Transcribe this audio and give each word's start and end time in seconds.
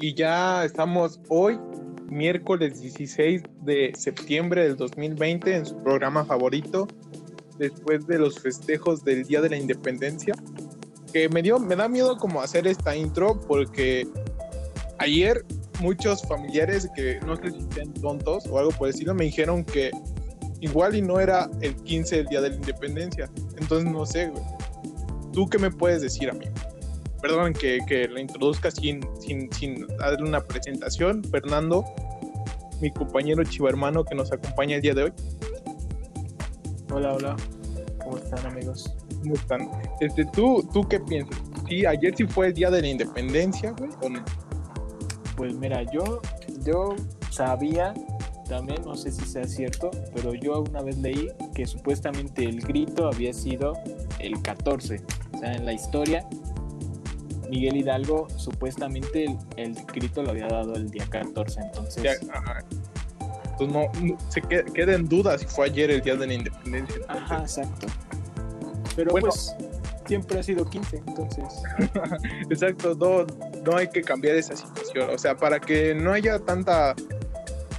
Y 0.00 0.14
ya 0.14 0.64
estamos 0.64 1.18
hoy, 1.28 1.58
miércoles 2.08 2.80
16 2.80 3.42
de 3.62 3.92
septiembre 3.96 4.62
del 4.62 4.76
2020, 4.76 5.56
en 5.56 5.66
su 5.66 5.76
programa 5.82 6.24
favorito, 6.24 6.86
después 7.58 8.06
de 8.06 8.20
los 8.20 8.38
festejos 8.38 9.04
del 9.04 9.24
Día 9.24 9.40
de 9.40 9.50
la 9.50 9.56
Independencia. 9.56 10.36
Que 11.12 11.28
me, 11.28 11.42
dio, 11.42 11.58
me 11.58 11.74
da 11.74 11.88
miedo 11.88 12.16
como 12.16 12.40
hacer 12.40 12.68
esta 12.68 12.94
intro 12.94 13.40
porque 13.40 14.06
ayer 14.98 15.44
muchos 15.80 16.22
familiares 16.22 16.88
que 16.94 17.18
no 17.26 17.34
sé 17.34 17.50
si 17.50 17.66
sean 17.74 17.92
tontos 17.94 18.46
o 18.46 18.58
algo 18.58 18.70
por 18.72 18.86
el 18.86 18.94
estilo 18.94 19.14
me 19.14 19.24
dijeron 19.24 19.64
que 19.64 19.90
igual 20.60 20.94
y 20.94 21.02
no 21.02 21.18
era 21.18 21.50
el 21.60 21.74
15 21.74 22.16
del 22.18 22.26
Día 22.26 22.40
de 22.40 22.50
la 22.50 22.56
Independencia. 22.56 23.28
Entonces 23.58 23.90
no 23.90 24.06
sé. 24.06 24.30
¿Tú 25.32 25.48
qué 25.48 25.58
me 25.58 25.72
puedes 25.72 26.02
decir, 26.02 26.30
amigo? 26.30 26.52
Perdón 27.20 27.52
que, 27.52 27.78
que 27.86 28.08
la 28.08 28.20
introduzca 28.20 28.70
sin, 28.70 29.00
sin, 29.20 29.52
sin 29.52 29.86
darle 29.98 30.28
una 30.28 30.40
presentación. 30.40 31.24
Fernando, 31.24 31.84
mi 32.80 32.90
compañero 32.92 33.42
chivo 33.44 33.68
hermano 33.68 34.04
que 34.04 34.14
nos 34.14 34.32
acompaña 34.32 34.76
el 34.76 34.82
día 34.82 34.94
de 34.94 35.04
hoy. 35.04 35.12
Hola, 36.92 37.14
hola. 37.14 37.36
¿Cómo 38.02 38.18
están, 38.18 38.46
amigos? 38.46 38.94
¿Cómo 39.22 39.34
están? 39.34 39.68
Este, 40.00 40.24
¿tú, 40.26 40.66
¿Tú 40.72 40.86
qué 40.88 41.00
piensas? 41.00 41.36
¿Sí, 41.68 41.84
ayer 41.84 42.14
sí 42.16 42.26
fue 42.26 42.48
el 42.48 42.54
Día 42.54 42.70
de 42.70 42.80
la 42.80 42.88
Independencia, 42.88 43.72
güey, 43.72 43.90
o 44.00 44.08
no? 44.08 44.24
Pues 45.36 45.54
mira, 45.54 45.82
yo, 45.92 46.20
yo 46.64 46.96
sabía, 47.30 47.92
también 48.48 48.82
no 48.84 48.96
sé 48.96 49.12
si 49.12 49.26
sea 49.26 49.44
cierto, 49.44 49.90
pero 50.14 50.34
yo 50.34 50.62
una 50.62 50.82
vez 50.82 50.96
leí 50.98 51.28
que 51.54 51.66
supuestamente 51.66 52.44
el 52.44 52.60
grito 52.60 53.06
había 53.06 53.32
sido 53.34 53.74
el 54.18 54.40
14. 54.40 55.02
O 55.34 55.38
sea, 55.38 55.52
en 55.52 55.66
la 55.66 55.74
historia, 55.74 56.26
Miguel 57.48 57.76
Hidalgo 57.76 58.28
supuestamente 58.36 59.24
el, 59.24 59.36
el 59.56 59.74
grito 59.86 60.22
lo 60.22 60.30
había 60.30 60.48
dado 60.48 60.74
el 60.74 60.90
día 60.90 61.06
14. 61.08 61.60
Entonces, 61.60 62.02
Ya, 62.02 62.12
ajá. 62.32 62.64
Entonces 63.60 63.72
no, 64.02 64.18
se 64.30 64.40
queda, 64.42 64.62
queda 64.64 64.94
en 64.94 65.08
duda 65.08 65.36
si 65.38 65.46
fue 65.46 65.66
ayer 65.66 65.90
el 65.90 66.00
Día 66.00 66.14
de 66.14 66.26
la 66.26 66.34
Independencia. 66.34 66.96
ajá, 67.08 67.38
exacto. 67.40 67.86
Pero 68.94 69.10
Bueno. 69.12 69.28
pues 69.30 69.54
siempre 70.06 70.38
ha 70.38 70.42
sido 70.42 70.64
15, 70.64 71.02
entonces. 71.06 71.44
Exacto, 72.50 72.94
no, 72.94 73.26
no 73.64 73.76
hay 73.76 73.88
que 73.88 74.02
cambiar 74.02 74.36
esa 74.36 74.56
situación. 74.56 75.10
O 75.10 75.18
sea, 75.18 75.36
para 75.36 75.58
que 75.60 75.94
no 75.94 76.12
haya 76.12 76.38
tanta 76.38 76.94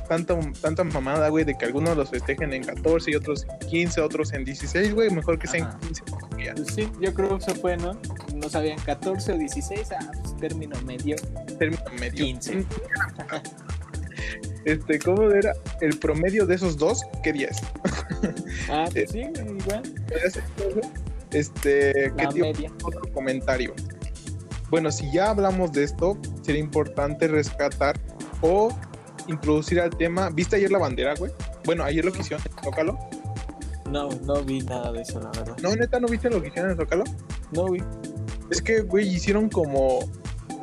tanta, 0.10 0.38
tanta 0.62 0.84
mamada, 0.84 1.30
güey, 1.30 1.46
de 1.46 1.58
que 1.58 1.66
algunos 1.66 1.96
los 1.96 2.10
festejen 2.10 2.52
en 2.52 2.64
14 2.64 3.12
y 3.12 3.16
otros 3.16 3.46
en 3.62 3.70
15, 3.70 4.02
otros 4.02 4.34
en 4.34 4.44
16, 4.44 4.94
güey, 4.94 5.10
mejor 5.12 5.40
que 5.40 5.48
sea 5.48 5.60
en 5.62 5.66
Ajá. 5.68 5.80
15. 5.80 6.04
porque 6.10 6.46
ya 6.46 6.54
Pues 6.56 6.68
sí, 6.74 6.92
yo 7.00 7.14
creo 7.14 7.38
que 7.38 7.46
eso 7.46 7.56
fue, 7.56 7.78
¿no? 7.78 7.98
No 8.36 8.50
sabían 8.50 8.80
14 8.80 9.32
o 9.34 9.38
16, 9.38 9.92
ah, 9.94 10.12
pues 10.22 10.36
término 10.38 10.76
medio. 10.82 11.16
termina 11.58 11.84
medio. 12.00 12.26
15. 12.26 12.66
Este, 14.66 15.00
¿cómo 15.00 15.24
era 15.32 15.54
el 15.80 15.98
promedio 15.98 16.46
de 16.46 16.56
esos 16.56 16.78
dos? 16.78 17.02
¿Qué 17.24 17.32
día 17.34 17.48
es? 17.48 17.62
Ah, 18.70 18.86
pues 18.92 19.10
sí, 19.12 19.22
igual. 19.22 19.82
Este, 21.32 22.12
¿qué 22.18 22.24
La 22.24 22.30
tío? 22.30 22.44
media. 22.44 22.72
otro 22.84 23.02
comentario. 23.14 23.74
Bueno, 24.70 24.92
si 24.92 25.12
ya 25.12 25.30
hablamos 25.32 25.72
de 25.72 25.86
esto, 25.86 26.18
sería 26.44 26.60
importante 26.62 27.28
rescatar 27.28 28.00
o 28.42 28.70
introducir 29.30 29.80
al 29.80 29.90
tema. 29.92 30.30
¿Viste 30.30 30.56
ayer 30.56 30.72
la 30.72 30.80
bandera, 30.80 31.16
güey? 31.16 31.32
Bueno, 31.66 31.84
ayer 31.84 32.04
lo 32.04 32.12
que 32.12 32.20
hicieron 32.20 32.46
en 32.46 32.64
Zócalo. 32.64 32.98
No, 33.90 34.10
no 34.24 34.44
vi 34.44 34.62
nada 34.62 34.92
de 34.92 35.02
eso, 35.02 35.20
la 35.20 35.32
verdad. 35.32 35.58
No, 35.62 35.76
neta, 35.76 36.00
¿no 36.00 36.08
viste 36.08 36.30
lo 36.30 36.42
que 36.42 36.50
hicieron 36.50 36.72
en 36.72 36.78
Zócalo? 36.78 37.04
No 37.52 37.70
vi. 37.70 37.84
Es 38.52 38.62
que, 38.62 38.82
güey, 38.82 39.08
hicieron 39.08 39.50
como 39.50 40.00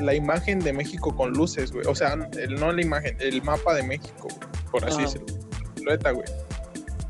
la 0.00 0.14
imagen 0.14 0.61
de 0.61 0.72
México 0.72 1.14
con 1.14 1.33
luces, 1.33 1.72
güey. 1.72 1.87
O 1.87 1.94
sea, 1.94 2.17
el, 2.39 2.55
no 2.56 2.72
la 2.72 2.83
imagen, 2.83 3.17
el 3.20 3.42
mapa 3.42 3.75
de 3.75 3.83
México, 3.83 4.28
por 4.70 4.84
así 4.84 4.94
Ajá. 4.94 5.03
decirlo. 5.03 5.27
Silueta, 5.77 6.11
güey. 6.11 6.27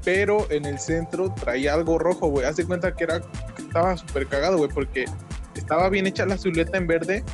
Pero 0.05 0.51
en 0.51 0.67
el 0.67 0.79
centro 0.79 1.35
traía 1.35 1.75
algo 1.75 1.99
rojo, 1.99 2.29
güey. 2.29 2.47
Haz 2.47 2.57
de 2.57 2.65
cuenta 2.65 2.95
que 2.95 3.05
era, 3.05 3.21
estaba 3.59 3.97
súper 3.97 4.27
cagado, 4.29 4.59
güey, 4.59 4.71
porque 4.71 5.07
estaba 5.55 5.89
bien 5.89 6.07
hecha 6.07 6.25
la 6.27 6.39
silueta 6.39 6.79
en 6.79 6.87
verde, 6.87 7.25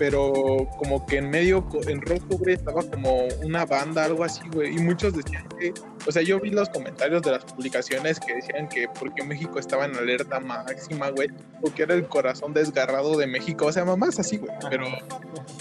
pero 0.00 0.66
como 0.78 1.04
que 1.04 1.18
en 1.18 1.28
medio, 1.28 1.62
en 1.86 2.00
rojo, 2.00 2.24
güey, 2.38 2.54
estaba 2.54 2.82
como 2.82 3.26
una 3.44 3.66
banda, 3.66 4.06
algo 4.06 4.24
así, 4.24 4.40
güey. 4.50 4.74
Y 4.74 4.78
muchos 4.78 5.14
decían 5.14 5.46
que, 5.58 5.74
o 6.08 6.10
sea, 6.10 6.22
yo 6.22 6.40
vi 6.40 6.48
los 6.48 6.70
comentarios 6.70 7.20
de 7.20 7.32
las 7.32 7.44
publicaciones 7.44 8.18
que 8.18 8.36
decían 8.36 8.66
que 8.70 8.88
porque 8.98 9.22
México 9.22 9.58
estaba 9.58 9.84
en 9.84 9.94
alerta 9.94 10.40
máxima, 10.40 11.10
güey, 11.10 11.28
porque 11.60 11.82
era 11.82 11.92
el 11.92 12.08
corazón 12.08 12.54
desgarrado 12.54 13.14
de 13.18 13.26
México. 13.26 13.66
O 13.66 13.72
sea, 13.72 13.84
mamás 13.84 14.18
así, 14.18 14.38
güey. 14.38 14.50
Pero 14.70 14.86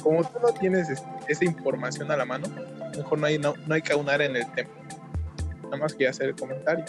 como 0.02 0.24
tú 0.24 0.40
no 0.42 0.54
tienes 0.54 0.90
es- 0.90 1.04
esa 1.28 1.44
información 1.44 2.10
a 2.10 2.16
la 2.16 2.24
mano, 2.24 2.48
mejor 2.96 3.20
no 3.20 3.26
hay, 3.28 3.38
no, 3.40 3.56
no 3.68 3.76
hay 3.76 3.82
que 3.82 3.92
aunar 3.92 4.22
en 4.22 4.38
el 4.38 4.50
tema. 4.54 4.70
Nada 5.66 5.76
más 5.76 5.94
que 5.94 6.08
hacer 6.08 6.30
el 6.30 6.36
comentario. 6.38 6.86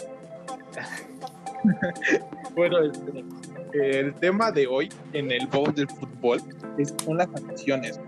bueno, 2.55 2.79
este, 2.81 3.25
el 3.73 4.13
tema 4.15 4.51
de 4.51 4.67
hoy 4.67 4.89
en 5.13 5.31
el 5.31 5.47
bowl 5.47 5.73
del 5.73 5.87
fútbol 5.87 6.41
es, 6.77 6.93
son 7.03 7.17
las 7.17 7.27
aficiones. 7.33 7.99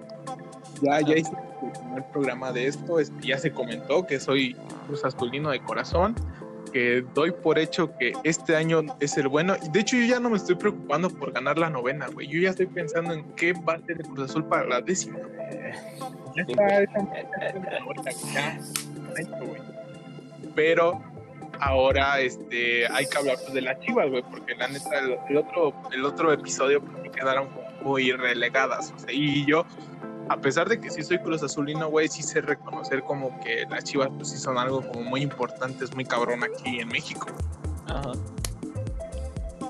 Ya, 0.82 1.02
ya 1.02 1.16
hice 1.16 1.32
el 1.32 1.72
primer 1.72 2.04
programa 2.12 2.52
de 2.52 2.68
esto, 2.68 3.00
este, 3.00 3.28
ya 3.28 3.38
se 3.38 3.52
comentó 3.52 4.06
que 4.06 4.20
soy 4.20 4.56
Cruz 4.88 5.06
Azulino 5.06 5.52
de 5.52 5.62
corazón, 5.62 6.16
que 6.74 7.06
doy 7.14 7.32
por 7.32 7.60
hecho 7.60 7.96
que 7.98 8.14
este 8.24 8.56
año 8.56 8.82
es 9.00 9.18
el 9.18 9.28
bueno. 9.28 9.56
De 9.72 9.80
hecho, 9.80 9.96
yo 9.96 10.06
ya 10.06 10.20
no 10.20 10.30
me 10.30 10.38
estoy 10.38 10.56
preocupando 10.56 11.10
por 11.10 11.32
ganar 11.32 11.58
la 11.58 11.70
novena, 11.70 12.08
güey. 12.08 12.28
Yo 12.28 12.42
ya 12.42 12.50
estoy 12.50 12.66
pensando 12.66 13.14
en 13.14 13.24
qué 13.36 13.54
va 13.54 13.74
a 13.74 13.82
ser 13.82 13.98
el 14.02 14.08
Cruz 14.08 14.32
Azul 14.32 14.46
para 14.46 14.66
la 14.66 14.82
décima. 14.82 15.20
Ya 16.36 16.42
está. 16.42 16.90
Pero 20.56 21.02
ahora 21.66 22.20
este 22.20 22.88
hay 22.88 23.06
que 23.06 23.18
hablar 23.18 23.38
pues, 23.42 23.54
de 23.54 23.62
las 23.62 23.80
chivas, 23.80 24.10
güey, 24.10 24.24
porque 24.24 24.56
la 24.56 24.68
neta 24.68 25.00
el, 25.00 25.18
el 25.30 25.38
otro 25.38 25.74
el 25.92 26.06
otro 26.06 26.32
episodio 26.32 26.82
pues, 26.82 27.12
quedaron 27.12 27.50
muy 27.82 28.12
relegadas, 28.12 28.94
o 28.96 29.00
sea, 29.00 29.12
y 29.12 29.46
yo 29.46 29.66
a 30.30 30.38
pesar 30.38 30.70
de 30.70 30.80
que 30.80 30.90
sí 30.90 31.04
soy 31.04 31.20
Cruz 31.20 31.44
Azulino, 31.44 31.90
güey, 31.90 32.08
sí 32.08 32.24
sé 32.24 32.42
reconocer 32.42 33.04
como 33.04 33.40
que 33.42 33.66
las 33.70 33.84
chivas 33.84 34.10
pues 34.16 34.30
sí 34.30 34.38
son 34.38 34.58
algo 34.58 34.82
como 34.82 35.02
muy 35.04 35.22
importante, 35.22 35.84
es 35.84 35.94
muy 35.94 36.06
cabrón 36.06 36.44
aquí 36.44 36.80
en 36.80 36.88
México. 36.88 37.28
Ajá. 37.88 38.12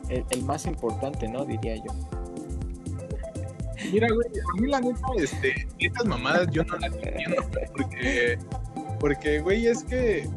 El, 0.09 0.24
el 0.30 0.44
más 0.44 0.66
importante, 0.66 1.28
¿no? 1.28 1.44
Diría 1.46 1.76
yo. 1.78 1.92
Mira, 3.92 4.08
güey, 4.14 4.28
a 4.28 4.62
mí 4.62 4.68
la 4.70 4.80
neta, 4.80 5.08
este, 5.18 5.68
estas 5.80 6.06
mamadas 6.06 6.48
yo 6.52 6.64
no 6.64 6.78
las 6.78 6.94
entiendo, 6.94 7.44
güey, 7.52 7.66
porque, 7.76 8.38
porque, 9.00 9.40
güey, 9.40 9.68
es 9.68 9.84
que 9.84 10.30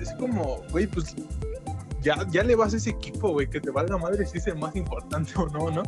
es 0.00 0.12
como, 0.14 0.58
güey, 0.70 0.86
pues 0.86 1.14
ya, 2.02 2.16
ya 2.30 2.42
le 2.42 2.54
vas 2.56 2.72
a 2.74 2.78
ese 2.78 2.90
equipo, 2.90 3.30
güey, 3.32 3.48
que 3.48 3.60
te 3.60 3.70
valga 3.70 3.96
madre 3.98 4.24
si 4.26 4.38
es 4.38 4.46
el 4.46 4.56
más 4.58 4.74
importante 4.76 5.32
o 5.36 5.46
no, 5.48 5.70
¿no? 5.70 5.82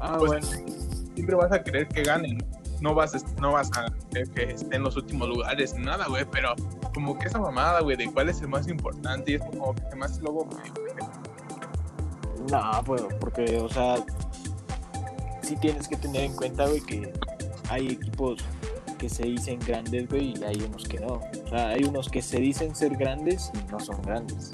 Ah, 0.00 0.16
Pues, 0.18 0.46
bueno. 0.48 0.66
Siempre 1.14 1.36
vas 1.36 1.52
a 1.52 1.62
querer 1.62 1.86
que 1.88 2.02
ganen, 2.02 2.38
no 2.80 2.94
vas, 2.94 3.14
a- 3.14 3.40
no 3.40 3.52
vas 3.52 3.70
a 3.76 3.86
querer 4.10 4.30
que 4.30 4.42
esté 4.54 4.76
en 4.76 4.82
los 4.84 4.96
últimos 4.96 5.28
lugares, 5.28 5.74
nada, 5.74 6.06
güey, 6.08 6.24
pero 6.30 6.54
como 6.94 7.18
que 7.18 7.26
esa 7.28 7.38
mamada, 7.38 7.80
güey, 7.82 7.96
de 7.96 8.10
cuál 8.10 8.30
es 8.30 8.40
el 8.40 8.48
más 8.48 8.68
importante 8.68 9.32
y 9.32 9.34
es 9.34 9.42
como 9.42 9.74
que 9.74 9.96
más 9.96 10.18
luego, 10.20 10.44
güey, 10.46 10.62
No, 12.50 12.82
pues, 12.86 13.02
porque, 13.20 13.58
o 13.58 13.68
sea, 13.68 13.96
sí 15.42 15.56
tienes 15.56 15.86
que 15.88 15.96
tener 15.96 16.22
en 16.22 16.36
cuenta, 16.36 16.66
güey, 16.66 16.80
que 16.80 17.12
hay 17.68 17.88
equipos 17.90 18.38
que 19.00 19.08
se 19.08 19.22
dicen 19.22 19.58
grandes, 19.66 20.06
güey, 20.10 20.34
y 20.38 20.44
hay 20.44 20.62
unos 20.68 20.84
que 20.84 21.00
no. 21.00 21.14
O 21.14 21.48
sea, 21.48 21.68
hay 21.70 21.84
unos 21.84 22.10
que 22.10 22.20
se 22.20 22.38
dicen 22.38 22.74
ser 22.76 22.94
grandes 22.96 23.50
y 23.54 23.72
no 23.72 23.80
son 23.80 24.00
grandes. 24.02 24.50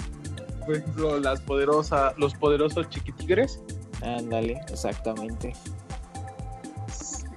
por 0.65 0.75
ejemplo, 0.77 1.19
las 1.19 1.41
poderosas, 1.41 2.17
los 2.17 2.33
poderosos 2.33 2.89
chiquitigres, 2.89 3.61
Ándale, 4.01 4.61
exactamente. 4.71 5.53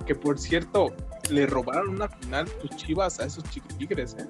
que 0.06 0.15
por 0.15 0.38
cierto, 0.38 0.94
le 1.31 1.46
robaron 1.46 1.88
una 1.90 2.08
final 2.08 2.49
tus 2.61 2.70
chivas 2.76 3.19
a 3.19 3.25
esos 3.25 3.43
chiquitigres, 3.50 4.14
¿eh? 4.19 4.26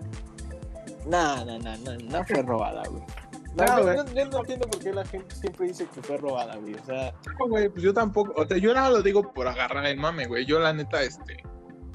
No, 1.06 1.44
no, 1.44 1.58
no, 1.58 1.76
no, 1.78 1.96
no 1.96 2.24
fue 2.24 2.42
robada, 2.42 2.82
güey. 2.88 3.02
No, 3.56 3.82
güey. 3.82 3.96
yo 3.96 4.04
no 4.26 4.38
entiendo 4.38 4.68
por 4.68 4.78
qué 4.78 4.92
la 4.92 5.04
gente 5.04 5.34
siempre 5.34 5.66
dice 5.66 5.84
que 5.92 6.00
fue 6.02 6.16
robada, 6.18 6.54
güey. 6.56 6.74
O 6.74 6.84
sea, 6.84 7.12
No, 7.36 7.48
güey, 7.48 7.68
pues 7.68 7.82
yo 7.82 7.92
tampoco, 7.92 8.32
o 8.40 8.46
sea, 8.46 8.56
yo 8.58 8.72
nada 8.72 8.90
lo 8.90 9.02
digo 9.02 9.32
por 9.32 9.48
agarrar 9.48 9.84
el 9.86 9.96
mame, 9.96 10.26
güey. 10.28 10.46
Yo 10.46 10.60
la 10.60 10.72
neta, 10.72 11.02
este, 11.02 11.42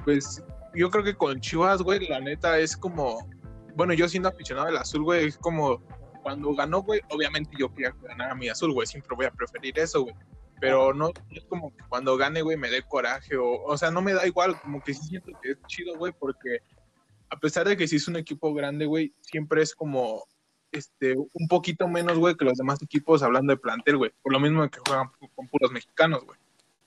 pues, 0.04 0.42
yo 0.76 0.90
creo 0.90 1.04
que 1.04 1.14
con 1.14 1.40
Chivas, 1.40 1.82
güey, 1.82 2.06
la 2.06 2.20
neta 2.20 2.58
es 2.58 2.76
como, 2.76 3.28
bueno, 3.74 3.94
yo 3.94 4.08
siendo 4.08 4.28
aficionado 4.28 4.66
del 4.66 4.76
azul, 4.76 5.02
güey, 5.02 5.26
es 5.26 5.38
como 5.38 5.82
cuando 6.22 6.54
ganó, 6.54 6.82
güey, 6.82 7.00
obviamente 7.10 7.52
yo 7.58 7.72
quería 7.72 7.92
que 7.92 8.06
ganara 8.06 8.34
mi 8.34 8.48
azul, 8.48 8.72
güey, 8.72 8.86
siempre 8.86 9.16
voy 9.16 9.26
a 9.26 9.30
preferir 9.30 9.78
eso, 9.78 10.02
güey. 10.02 10.14
Pero 10.58 10.94
no 10.94 11.12
es 11.30 11.44
como 11.44 11.74
que 11.74 11.84
cuando 11.88 12.16
gane, 12.16 12.40
güey, 12.42 12.56
me 12.56 12.70
dé 12.70 12.82
coraje 12.82 13.36
o, 13.36 13.62
o 13.62 13.76
sea, 13.76 13.90
no 13.90 14.00
me 14.00 14.14
da 14.14 14.26
igual, 14.26 14.58
como 14.60 14.82
que 14.82 14.94
sí 14.94 15.06
siento 15.08 15.32
que 15.42 15.52
es 15.52 15.58
chido, 15.66 15.96
güey, 15.98 16.12
porque 16.18 16.60
a 17.28 17.36
pesar 17.36 17.68
de 17.68 17.76
que 17.76 17.86
sí 17.86 17.96
es 17.96 18.08
un 18.08 18.16
equipo 18.16 18.54
grande, 18.54 18.86
güey, 18.86 19.12
siempre 19.20 19.62
es 19.62 19.74
como, 19.74 20.24
este, 20.72 21.14
un 21.16 21.48
poquito 21.48 21.88
menos, 21.88 22.18
güey, 22.18 22.34
que 22.36 22.44
los 22.44 22.56
demás 22.56 22.82
equipos 22.82 23.22
hablando 23.22 23.52
de 23.52 23.58
plantel, 23.58 23.96
güey. 23.96 24.12
Por 24.22 24.32
lo 24.32 24.40
mismo 24.40 24.68
que 24.70 24.80
juegan 24.86 25.10
con 25.34 25.46
puros 25.48 25.70
mexicanos, 25.70 26.24
güey. 26.24 26.38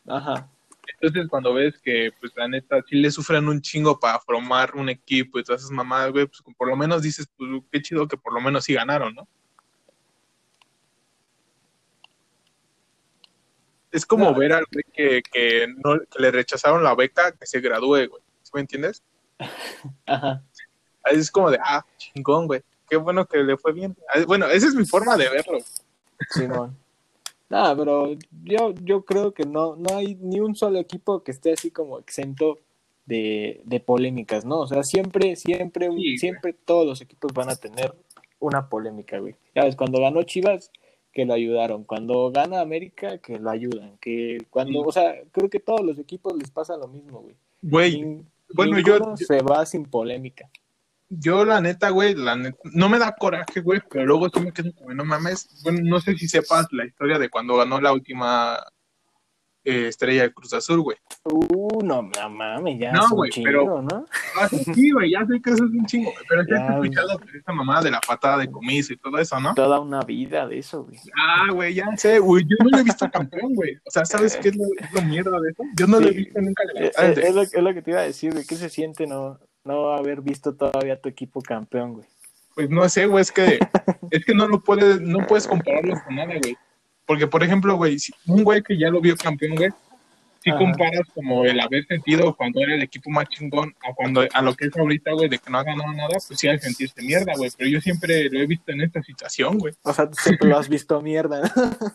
ajá. 0.07 0.50
Entonces, 0.94 1.27
cuando 1.30 1.53
ves 1.53 1.80
que, 1.81 2.12
pues, 2.19 2.31
la 2.36 2.47
neta, 2.47 2.81
sí 2.88 2.95
le 2.95 3.12
sufren 3.12 3.47
un 3.47 3.62
chingo 3.62 4.00
para 4.00 4.19
formar 4.19 4.75
un 4.75 4.89
equipo 4.89 5.39
y 5.39 5.44
todas 5.44 5.62
esas 5.62 5.71
mamadas, 5.71 6.12
güey, 6.12 6.25
pues, 6.27 6.41
por 6.57 6.68
lo 6.68 6.75
menos 6.75 7.01
dices, 7.01 7.27
pues, 7.38 7.50
qué 7.71 7.81
chido 7.81 8.07
que 8.07 8.18
por 8.18 8.33
lo 8.33 8.41
menos 8.41 8.65
sí 8.65 8.74
ganaron, 8.74 9.13
¿no? 9.15 9.27
Es 13.91 14.06
como 14.06 14.25
No. 14.25 14.36
ver 14.38 14.53
al 14.53 14.65
güey 14.71 14.83
que, 14.94 15.21
que, 15.31 15.68
no, 15.83 16.00
que 16.00 16.19
le 16.21 16.31
rechazaron 16.31 16.83
la 16.83 16.94
beca 16.95 17.31
que 17.31 17.45
se 17.47 17.59
gradúe, 17.59 18.07
güey. 18.07 18.21
¿Sí 18.44 18.51
¿Me 18.53 18.62
entiendes? 18.62 19.03
Ajá. 20.06 20.44
Es 21.06 21.31
como 21.31 21.50
de, 21.50 21.57
ah, 21.63 21.83
chingón, 21.97 22.45
güey. 22.45 22.62
Qué 22.88 22.97
bueno 22.97 23.25
que 23.25 23.38
le 23.39 23.57
fue 23.57 23.74
bien. 23.74 23.95
Ah, 24.13 24.19
Bueno, 24.27 24.45
esa 24.47 24.68
es 24.68 24.75
mi 24.75 24.85
forma 24.85 25.15
de 25.18 25.30
verlo. 25.30 25.57
Simón. 26.30 26.77
Nada, 27.49 27.75
pero 27.75 28.11
yo, 28.43 28.73
yo 28.83 29.03
creo 29.05 29.33
que 29.33 29.43
no, 29.45 29.75
no 29.75 29.97
hay 29.97 30.15
ni 30.21 30.39
un 30.39 30.55
solo 30.55 30.77
equipo 30.79 31.23
que 31.23 31.31
esté 31.31 31.51
así 31.53 31.71
como 31.71 31.97
exento 31.97 32.59
de, 33.05 33.61
de 33.65 33.79
polémicas, 33.79 34.45
¿no? 34.45 34.59
O 34.59 34.67
sea, 34.67 34.83
siempre, 34.83 35.35
siempre, 35.35 35.87
Sí, 35.87 35.91
güey. 35.95 36.17
siempre 36.19 36.53
todos 36.53 36.85
los 36.85 37.01
equipos 37.01 37.33
van 37.33 37.49
a 37.49 37.55
tener 37.55 37.93
una 38.39 38.69
polémica, 38.69 39.17
güey. 39.19 39.35
Ya 39.55 39.63
ves, 39.63 39.75
cuando 39.75 39.99
ganó 39.99 40.21
Chivas, 40.23 40.71
que 41.11 41.25
lo 41.25 41.33
ayudaron. 41.33 41.85
Cuando 41.85 42.29
gana 42.31 42.61
América, 42.61 43.17
que 43.17 43.39
lo 43.39 43.49
ayudan. 43.49 43.97
Que 43.99 44.37
cuando, 44.51 44.81
Sí. 44.83 44.85
o 44.87 44.91
sea, 44.91 45.15
creo 45.31 45.49
que 45.49 45.59
todos 45.59 45.81
los 45.81 45.97
equipos 45.97 46.37
les 46.37 46.51
pasa 46.51 46.77
lo 46.77 46.87
mismo, 46.87 47.21
güey. 47.21 47.35
Güey, 47.63 48.21
bueno, 48.53 48.79
yo- 48.79 49.17
se 49.17 49.41
va 49.41 49.65
sin 49.65 49.85
polémica. 49.85 50.47
Yo 51.09 51.44
la 51.45 51.59
neta, 51.61 51.89
güey, 51.89 52.15
la 52.15 52.35
neta, 52.35 52.57
no 52.73 52.88
me 52.89 53.00
da 53.00 53.15
coraje, 53.15 53.61
güey, 53.61 53.81
pero 53.89 54.06
luego 54.06 54.29
sí 54.29 54.39
me 54.39 54.51
quedo 54.53 54.71
como, 54.73 54.94
no 54.94 55.06
mames. 55.06 55.61
Bueno, 55.63 55.79
no 55.83 56.00
sé 56.00 56.15
si 56.15 56.27
sepas 56.27 56.67
la 56.71 56.85
historia 56.85 57.17
de 57.19 57.29
cuando 57.29 57.57
ganó 57.57 57.81
la 57.81 57.91
última 57.94 58.57
eh, 59.65 59.88
estrella 59.89 60.23
de 60.23 60.33
Cruz 60.33 60.53
Azul, 60.53 60.79
güey. 60.81 60.97
Uh, 61.25 61.83
no, 61.83 62.01
no 62.03 62.29
mames, 62.29 62.79
ya 62.79 62.91
No, 62.94 63.03
es 63.06 63.11
un 63.11 63.17
güey, 63.17 63.29
chingo, 63.31 63.45
pero- 63.50 63.81
¿no? 63.81 64.06
Ah, 64.39 64.47
sí, 64.47 64.91
güey, 64.91 65.11
ya 65.11 65.25
sé 65.25 65.41
que 65.41 65.50
eso 65.50 65.65
es 65.65 65.71
un 65.71 65.85
chingo, 65.85 66.11
güey, 66.11 66.25
pero 66.29 66.44
sí 66.45 66.53
has 66.53 66.59
Ya, 66.69 66.73
escuchado 66.75 67.17
de 67.17 67.38
esta 67.38 67.51
mamada 67.53 67.81
de 67.83 67.91
la 67.91 68.00
patada 68.00 68.38
de 68.38 68.50
comiso 68.50 68.94
y 68.94 68.97
todo 68.97 69.17
eso, 69.17 69.38
¿no? 69.39 69.53
Toda 69.56 69.79
una 69.81 70.00
vida 70.01 70.47
de 70.47 70.59
eso, 70.59 70.85
güey. 70.85 70.97
Ah, 71.19 71.51
güey, 71.51 71.73
ya 71.73 71.85
sé, 71.97 72.19
güey, 72.19 72.44
yo 72.47 72.56
no 72.63 72.69
lo 72.69 72.77
he 72.77 72.83
visto 72.83 73.09
campeón, 73.11 73.53
güey. 73.53 73.75
O 73.85 73.91
sea, 73.91 74.06
¿sabes 74.06 74.38
qué 74.38 74.50
es 74.50 74.56
lo, 74.56 74.63
es 74.79 74.94
lo 74.94 75.01
mierda 75.01 75.39
de 75.41 75.50
eso? 75.51 75.63
Yo 75.75 75.88
no 75.88 76.00
lo 76.00 76.07
he 76.07 76.11
Sí. 76.13 76.17
visto 76.19 76.39
nunca 76.41 76.63
Eh, 76.75 76.91
eh, 76.97 77.07
de- 77.15 77.27
es, 77.27 77.35
lo, 77.35 77.41
es 77.41 77.53
lo 77.53 77.73
que 77.73 77.81
te 77.81 77.91
iba 77.91 78.00
a 78.00 78.03
decir, 78.03 78.31
güey. 78.31 78.45
¿Qué 78.45 78.56
se 78.56 78.69
siente 78.69 79.07
no, 79.07 79.39
no 79.69 79.92
haber 79.92 80.21
visto 80.21 80.56
todavía 80.56 81.00
tu 81.00 81.10
equipo 81.10 81.42
campeón, 81.42 81.94
güey? 81.94 82.07
Pues 82.56 82.69
no 82.69 82.89
sé, 82.89 83.06
güey, 83.06 83.21
es 83.21 83.31
que, 83.31 83.60
es 84.12 84.25
que 84.25 84.33
no 84.33 84.48
lo 84.48 84.62
puedes, 84.62 85.00
no 85.00 85.25
puedes 85.27 85.48
compararlo 85.48 85.94
con 86.04 86.16
nada, 86.16 86.33
güey. 86.42 86.57
Porque, 87.06 87.27
por 87.27 87.44
ejemplo, 87.44 87.75
güey, 87.75 87.98
un 88.27 88.44
güey 88.44 88.62
que 88.63 88.77
ya 88.77 88.89
lo 88.89 89.00
vio 89.00 89.16
campeón, 89.16 89.56
güey, 89.56 89.69
si 90.42 90.51
comparas 90.51 91.01
como 91.13 91.44
el 91.44 91.60
haber 91.60 91.86
sentido 91.86 92.33
cuando 92.36 92.62
era 92.62 92.74
el 92.74 92.81
equipo 92.81 93.10
más 93.10 93.27
chingón 93.27 93.75
a 93.83 93.94
cuando 93.94 94.25
a 94.31 94.42
lo 94.42 94.56
que 94.56 94.68
es 94.68 94.77
ahorita, 94.77 95.12
güey, 95.12 95.27
de 95.27 95.38
que 95.38 95.50
no 95.51 95.57
ha 95.60 95.63
ganado 95.63 95.92
nada, 95.92 96.16
pues 96.25 96.39
sí 96.39 96.48
al 96.48 96.60
sentirse 96.60 97.01
mierda, 97.01 97.33
güey. 97.36 97.51
Pero 97.57 97.69
yo 97.69 97.81
siempre 97.81 98.30
lo 98.30 98.39
he 98.39 98.48
visto 98.48 98.71
en 98.71 98.81
esta 98.81 99.04
situación, 99.04 99.57
güey. 99.57 99.74
O 99.83 99.94
sea, 99.94 100.10
tú 100.10 100.16
siempre 100.21 100.48
lo 100.48 100.57
has 100.57 100.69
visto 100.69 101.01
mierda, 101.01 101.42
¿no? 101.42 101.50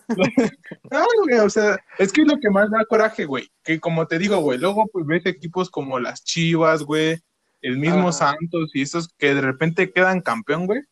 No, 0.90 1.06
güey, 1.24 1.38
o 1.38 1.50
sea, 1.50 1.78
es 1.98 2.12
que 2.12 2.20
es 2.20 2.28
lo 2.28 2.38
que 2.38 2.50
más 2.50 2.70
da 2.70 2.84
coraje, 2.84 3.24
güey. 3.24 3.48
Que 3.64 3.80
como 3.80 4.06
te 4.06 4.18
digo, 4.18 4.36
güey, 4.38 4.58
luego 4.58 4.86
pues 4.92 5.06
ves 5.06 5.26
equipos 5.26 5.70
como 5.70 5.98
las 5.98 6.22
Chivas, 6.22 6.82
güey, 6.82 7.20
el 7.64 7.78
mismo 7.78 8.08
Ajá. 8.08 8.12
Santos 8.12 8.70
y 8.74 8.82
esos 8.82 9.08
que 9.08 9.34
de 9.34 9.40
repente 9.40 9.90
quedan 9.90 10.20
campeón, 10.20 10.66
güey. 10.66 10.82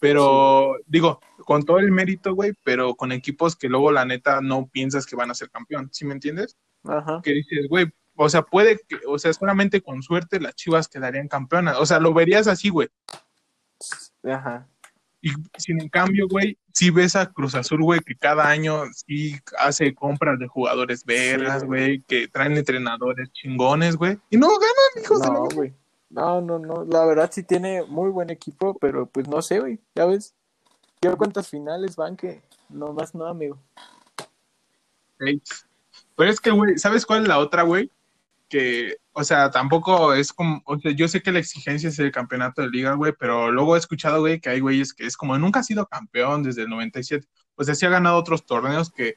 Pero, 0.00 0.76
digo, 0.86 1.20
con 1.44 1.64
todo 1.64 1.78
el 1.78 1.90
mérito, 1.90 2.34
güey, 2.34 2.52
pero 2.64 2.94
con 2.94 3.10
equipos 3.10 3.56
que 3.56 3.68
luego 3.68 3.90
la 3.90 4.04
neta 4.04 4.40
no 4.40 4.66
piensas 4.66 5.06
que 5.06 5.16
van 5.16 5.30
a 5.30 5.34
ser 5.34 5.50
campeón, 5.50 5.88
¿sí 5.92 6.04
me 6.04 6.14
entiendes? 6.14 6.56
Ajá. 6.84 7.20
Que 7.22 7.32
dices, 7.32 7.66
güey, 7.68 7.86
o 8.16 8.28
sea, 8.28 8.42
puede 8.42 8.78
que, 8.88 8.98
o 9.06 9.18
sea, 9.18 9.32
solamente 9.32 9.80
con 9.80 10.02
suerte 10.02 10.40
las 10.40 10.54
Chivas 10.54 10.88
quedarían 10.88 11.28
campeonas. 11.28 11.76
O 11.78 11.86
sea, 11.86 12.00
lo 12.00 12.12
verías 12.12 12.48
así, 12.48 12.68
güey. 12.68 12.88
Ajá. 14.24 14.66
Y 15.20 15.30
sin 15.56 15.80
en 15.80 15.88
cambio, 15.88 16.28
güey, 16.28 16.58
si 16.72 16.90
ves 16.90 17.16
a 17.16 17.26
Cruz 17.26 17.54
Azul, 17.54 17.82
güey, 17.82 18.00
que 18.00 18.14
cada 18.14 18.48
año 18.48 18.84
sí 19.06 19.36
hace 19.58 19.94
compras 19.94 20.38
de 20.38 20.46
jugadores 20.46 21.04
vergas, 21.04 21.60
Sí, 21.60 21.66
güey, 21.66 22.02
que 22.02 22.28
traen 22.28 22.56
entrenadores 22.56 23.32
chingones, 23.32 23.96
güey, 23.96 24.18
y 24.30 24.36
no 24.36 24.48
ganan, 24.48 25.04
hijos 25.04 25.22
de 25.22 25.28
la 25.28 25.38
güey. 25.54 25.74
No, 26.10 26.40
no, 26.40 26.58
no. 26.58 26.84
La 26.84 27.04
verdad 27.04 27.30
sí 27.32 27.42
tiene 27.42 27.84
muy 27.84 28.10
buen 28.10 28.30
equipo, 28.30 28.76
pero 28.78 29.06
pues 29.06 29.28
no 29.28 29.42
sé, 29.42 29.60
güey. 29.60 29.80
Ya 29.94 30.06
ves. 30.06 30.34
¿Qué 31.00 31.10
cuántas 31.10 31.48
finales 31.48 31.96
van 31.96 32.16
que 32.16 32.42
no 32.68 32.92
más 32.92 33.14
no, 33.14 33.26
amigo? 33.26 33.58
Ey. 35.20 35.40
Pero 36.16 36.30
es 36.30 36.40
que, 36.40 36.50
güey, 36.50 36.78
¿sabes 36.78 37.06
cuál 37.06 37.22
es 37.22 37.28
la 37.28 37.38
otra, 37.38 37.62
güey? 37.62 37.90
Que, 38.48 38.96
o 39.12 39.22
sea, 39.22 39.50
tampoco 39.50 40.14
es 40.14 40.32
como, 40.32 40.62
o 40.64 40.78
sea, 40.78 40.90
yo 40.92 41.06
sé 41.06 41.22
que 41.22 41.30
la 41.30 41.38
exigencia 41.38 41.88
es 41.88 41.98
el 41.98 42.10
campeonato 42.10 42.62
de 42.62 42.70
liga, 42.70 42.94
güey, 42.94 43.12
pero 43.16 43.52
luego 43.52 43.76
he 43.76 43.78
escuchado, 43.78 44.20
güey, 44.20 44.40
que 44.40 44.48
hay 44.48 44.60
güeyes 44.60 44.94
que 44.94 45.06
es 45.06 45.16
como 45.16 45.38
nunca 45.38 45.60
ha 45.60 45.62
sido 45.62 45.86
campeón 45.86 46.42
desde 46.42 46.62
el 46.62 46.70
97. 46.70 47.28
O 47.54 47.62
sea, 47.62 47.74
sí 47.74 47.86
ha 47.86 47.90
ganado 47.90 48.16
otros 48.16 48.44
torneos 48.46 48.90
que, 48.90 49.14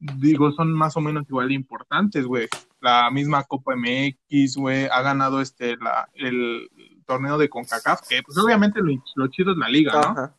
digo, 0.00 0.50
son 0.52 0.72
más 0.72 0.96
o 0.96 1.00
menos 1.00 1.26
igual 1.28 1.48
de 1.48 1.54
importantes, 1.54 2.24
güey. 2.24 2.48
La 2.80 3.10
misma 3.10 3.44
Copa 3.44 3.74
MX, 3.76 4.56
güey, 4.56 4.86
ha 4.86 5.02
ganado 5.02 5.40
este, 5.40 5.76
la, 5.76 6.08
el 6.14 6.68
torneo 7.06 7.36
de 7.36 7.50
CONCACAF, 7.50 8.08
que 8.08 8.22
pues 8.22 8.38
obviamente 8.38 8.80
lo, 8.80 8.92
lo 9.14 9.26
chido 9.28 9.52
es 9.52 9.58
la 9.58 9.68
liga, 9.68 9.92
¿no? 9.92 9.98
Ajá. 9.98 10.36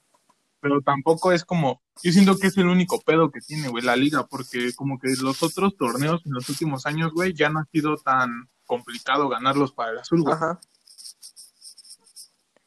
pero 0.59 0.81
tampoco 0.81 1.31
es 1.31 1.45
como, 1.45 1.81
yo 2.01 2.11
siento 2.11 2.37
que 2.37 2.47
es 2.47 2.57
el 2.57 2.67
único 2.67 2.99
pedo 3.01 3.29
que 3.31 3.41
tiene, 3.41 3.67
güey, 3.67 3.83
la 3.83 3.95
liga, 3.95 4.25
porque 4.25 4.73
como 4.75 4.99
que 4.99 5.09
los 5.21 5.43
otros 5.43 5.77
torneos 5.77 6.25
en 6.25 6.33
los 6.33 6.49
últimos 6.49 6.85
años, 6.85 7.11
güey, 7.13 7.33
ya 7.33 7.49
no 7.49 7.59
ha 7.59 7.65
sido 7.65 7.97
tan 7.97 8.49
complicado 8.65 9.29
ganarlos 9.29 9.71
para 9.73 9.91
el 9.91 9.99
azul, 9.99 10.23
güey. 10.23 10.33
Ajá. 10.33 10.59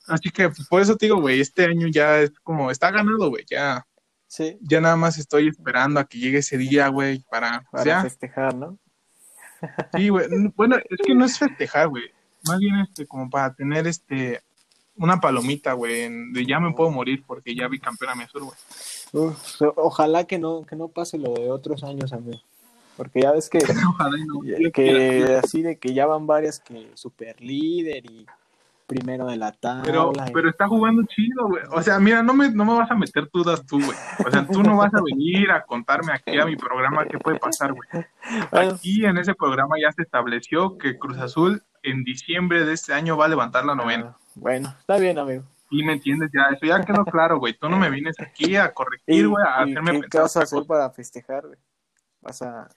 Así 0.06 0.30
que 0.30 0.50
pues, 0.50 0.68
por 0.68 0.82
eso 0.82 0.96
te 0.96 1.06
digo, 1.06 1.20
güey, 1.20 1.40
este 1.40 1.64
año 1.64 1.88
ya 1.88 2.20
es 2.20 2.30
como, 2.42 2.70
está 2.70 2.90
ganado, 2.90 3.30
güey, 3.30 3.44
ya, 3.50 3.86
Sí. 4.36 4.58
ya 4.62 4.80
nada 4.80 4.96
más 4.96 5.16
estoy 5.16 5.46
esperando 5.46 6.00
a 6.00 6.04
que 6.06 6.18
llegue 6.18 6.38
ese 6.38 6.58
día, 6.58 6.88
güey, 6.88 7.20
para, 7.30 7.62
Para 7.70 8.02
festejar, 8.02 8.52
¿no? 8.52 8.76
sí, 9.94 10.08
güey, 10.08 10.26
bueno, 10.56 10.76
es 10.76 10.98
que 11.06 11.14
no 11.14 11.24
es 11.24 11.38
festejar, 11.38 11.86
güey, 11.86 12.02
más 12.44 12.58
bien 12.58 12.74
este, 12.80 13.06
como 13.06 13.30
para 13.30 13.54
tener 13.54 13.86
este, 13.86 14.42
una 14.96 15.20
palomita, 15.20 15.74
güey, 15.74 16.32
de 16.32 16.44
ya 16.44 16.58
me 16.58 16.72
puedo 16.72 16.90
morir 16.90 17.22
porque 17.24 17.54
ya 17.54 17.68
vi 17.68 17.78
campeón 17.78 18.10
a 18.10 18.14
mi 18.16 18.24
azul, 18.24 18.42
güey. 18.42 19.32
Ojalá 19.76 20.24
que 20.24 20.40
no, 20.40 20.66
que 20.66 20.74
no 20.74 20.88
pase 20.88 21.16
lo 21.16 21.34
de 21.34 21.50
otros 21.52 21.84
años, 21.84 22.12
amigo. 22.12 22.40
Porque 22.96 23.22
ya 23.22 23.30
ves 23.30 23.48
que, 23.48 23.58
Ojalá 23.88 24.18
y 24.18 24.24
no. 24.24 24.44
Yo 24.44 24.72
quiero- 24.72 24.72
que 24.72 25.34
así 25.36 25.62
de 25.62 25.78
que 25.78 25.94
ya 25.94 26.06
van 26.06 26.26
varias 26.26 26.58
que 26.58 26.90
super 26.94 27.40
líder 27.40 28.04
y 28.10 28.26
primero 28.86 29.26
de 29.26 29.36
la 29.36 29.52
tabla. 29.52 29.82
Pero, 29.84 30.12
y- 30.14 30.32
pero 30.32 30.50
está 30.50 30.68
jugando 30.68 31.02
chido, 31.04 31.46
güey. 31.48 31.62
O 31.72 31.82
sea, 31.82 31.98
mira, 31.98 32.22
no 32.22 32.34
me, 32.34 32.50
no 32.50 32.64
me 32.64 32.74
vas 32.74 32.90
a 32.90 32.94
meter 32.94 33.28
dudas 33.32 33.64
tú, 33.66 33.76
güey. 33.84 33.96
O 34.26 34.30
sea, 34.30 34.46
tú 34.46 34.62
no 34.62 34.76
vas 34.76 34.92
a 34.94 35.00
venir 35.02 35.50
a 35.50 35.62
contarme 35.64 36.12
aquí 36.12 36.38
a 36.38 36.44
mi 36.46 36.56
programa 36.56 37.04
qué 37.06 37.18
puede 37.18 37.38
pasar, 37.38 37.72
güey. 37.72 37.88
Aquí 38.52 39.04
en 39.04 39.18
ese 39.18 39.34
programa 39.34 39.76
ya 39.80 39.90
se 39.92 40.02
estableció 40.02 40.76
que 40.78 40.98
Cruz 40.98 41.18
Azul 41.18 41.62
en 41.82 42.04
diciembre 42.04 42.64
de 42.64 42.72
este 42.72 42.92
año 42.94 43.16
va 43.16 43.26
a 43.26 43.28
levantar 43.28 43.64
la 43.64 43.74
novena. 43.74 44.16
ah, 44.16 44.18
bueno, 44.34 44.74
está 44.78 44.98
bien, 44.98 45.18
amigo. 45.18 45.44
Y 45.70 45.82
me 45.84 45.94
entiendes 45.94 46.30
ya, 46.32 46.54
eso 46.54 46.66
ya 46.66 46.80
quedó 46.84 47.04
claro, 47.04 47.38
güey. 47.38 47.54
Tú 47.54 47.68
no 47.68 47.78
me 47.78 47.90
vienes 47.90 48.14
aquí 48.20 48.54
a 48.56 48.66
¿Y, 48.66 48.72
corregir, 48.74 49.28
güey, 49.28 49.44
a 49.44 49.56
hacerme 49.62 49.92
qué, 49.92 49.96
qué 49.96 50.02
pensar. 50.02 50.22
vas 50.22 50.36
a 50.36 50.40
hacer 50.42 50.62
para 50.66 50.90
festejar, 50.90 51.46
güey? 51.46 51.58
Vas 52.20 52.42
a... 52.42 52.68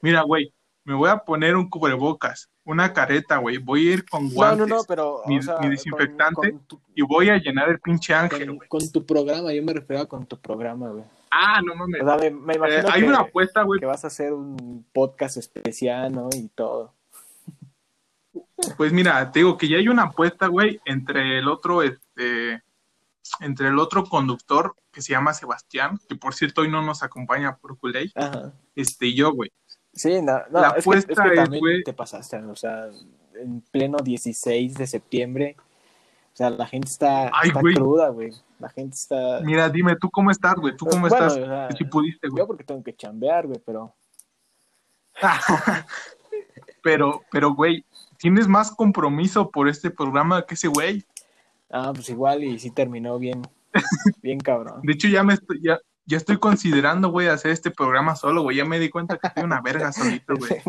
Mira, 0.00 0.22
güey, 0.22 0.52
me 0.84 0.94
voy 0.94 1.10
a 1.10 1.18
poner 1.18 1.54
un 1.56 1.68
cubrebocas, 1.68 2.48
una 2.66 2.92
careta, 2.92 3.38
güey. 3.38 3.56
Voy 3.58 3.88
a 3.88 3.92
ir 3.94 4.04
con 4.04 4.24
No, 4.28 4.34
guantes 4.34 4.68
no, 4.68 4.76
no, 4.76 4.82
pero... 4.84 5.22
mi- 5.26 5.38
o 5.38 5.42
sea, 5.42 5.54
mi 5.54 5.60
con- 5.62 5.70
desinfectante. 5.70 6.50
con 6.52 6.60
tu- 6.66 6.80
y 6.94 7.02
voy 7.02 7.30
a 7.30 7.38
llenar 7.38 7.68
el 7.70 7.80
pinche 7.80 8.12
ángel, 8.12 8.46
con, 8.46 8.56
güey. 8.56 8.68
con 8.68 8.92
tu 8.92 9.06
programa, 9.06 9.52
yo 9.52 9.62
me 9.62 9.72
refiero 9.72 10.02
a 10.02 10.06
con 10.06 10.26
tu 10.26 10.38
programa, 10.38 10.88
güey. 10.90 11.04
Ah, 11.30 11.60
no 11.64 11.74
mames. 11.74 12.02
O 12.02 12.06
sea, 12.06 12.16
me, 12.16 12.30
me 12.30 12.52
Eh, 12.52 12.56
imagino 12.56 12.88
hay 12.92 13.00
que, 13.02 13.08
una 13.08 13.18
apuesta, 13.20 13.62
güey, 13.62 13.80
que 13.80 13.86
vas 13.86 14.04
a 14.04 14.08
hacer 14.08 14.32
un 14.32 14.84
podcast 14.92 15.36
especial, 15.38 16.12
¿no? 16.12 16.28
Y 16.34 16.48
todo. 16.48 16.92
Pues 18.76 18.92
mira, 18.92 19.30
te 19.32 19.40
digo 19.40 19.56
que 19.56 19.68
ya 19.68 19.76
hay 19.78 19.88
una 19.88 20.04
apuesta, 20.04 20.46
güey, 20.48 20.80
entre 20.84 21.38
el 21.38 21.48
otro, 21.48 21.82
este, 21.82 22.62
entre 23.40 23.68
el 23.68 23.78
otro 23.78 24.04
conductor 24.04 24.74
que 24.92 25.02
se 25.02 25.12
llama 25.12 25.34
Sebastián, 25.34 25.98
que 26.08 26.16
por 26.16 26.34
cierto 26.34 26.62
hoy 26.62 26.70
no 26.70 26.82
nos 26.82 27.02
acompaña 27.02 27.56
por 27.56 27.76
Ajá. 28.14 28.52
este, 28.74 29.06
y 29.06 29.14
yo, 29.14 29.32
güey. 29.32 29.50
Sí, 29.96 30.20
no, 30.22 30.40
no, 30.50 30.60
La 30.60 30.68
es, 30.68 30.74
que, 30.74 30.80
apuesta 30.80 31.12
es 31.12 31.18
que 31.30 31.36
también 31.36 31.82
te 31.84 31.92
pasaste, 31.92 32.36
o 32.36 32.54
sea, 32.54 32.88
en 33.34 33.62
pleno 33.72 33.96
16 33.98 34.74
de 34.74 34.86
septiembre, 34.86 35.56
o 35.58 36.36
sea, 36.36 36.50
la 36.50 36.66
gente 36.66 36.88
está, 36.88 37.30
Ay, 37.32 37.48
está 37.48 37.60
güey. 37.60 37.74
cruda, 37.74 38.10
güey. 38.10 38.30
La 38.58 38.68
gente 38.68 38.94
está... 38.94 39.40
Mira, 39.42 39.68
dime, 39.70 39.96
¿tú 39.96 40.10
cómo 40.10 40.30
estás, 40.30 40.54
güey? 40.56 40.76
¿Tú 40.76 40.84
cómo 40.84 41.08
Bueno, 41.08 41.26
estás? 41.26 41.32
o 41.42 41.46
sea, 41.46 41.68
Si 41.76 41.84
pudiste, 41.84 42.28
güey. 42.28 42.42
yo 42.42 42.46
porque 42.46 42.62
tengo 42.64 42.82
que 42.84 42.94
chambear, 42.94 43.46
güey, 43.46 43.60
pero... 43.64 43.94
pero, 46.82 47.22
pero, 47.30 47.54
güey, 47.54 47.84
tienes 48.18 48.46
más 48.48 48.70
compromiso 48.70 49.50
por 49.50 49.68
este 49.68 49.90
programa 49.90 50.44
que 50.44 50.54
ese 50.54 50.68
güey. 50.68 51.04
Ah, 51.70 51.92
pues 51.94 52.08
igual 52.10 52.44
y 52.44 52.58
sí 52.58 52.70
terminó 52.70 53.18
bien, 53.18 53.42
bien 54.22 54.38
cabrón. 54.38 54.80
De 54.82 54.92
hecho, 54.92 55.08
ya 55.08 55.24
me 55.24 55.34
estoy, 55.34 55.60
ya, 55.62 55.78
ya 56.06 56.16
estoy 56.16 56.38
considerando, 56.38 57.10
güey, 57.10 57.28
hacer 57.28 57.50
este 57.50 57.70
programa 57.70 58.16
solo, 58.16 58.42
güey. 58.42 58.56
Ya 58.56 58.64
me 58.64 58.78
di 58.78 58.88
cuenta 58.88 59.18
que 59.18 59.28
soy 59.34 59.44
una 59.44 59.60
verga 59.60 59.92
solito, 59.92 60.34
güey. 60.38 60.62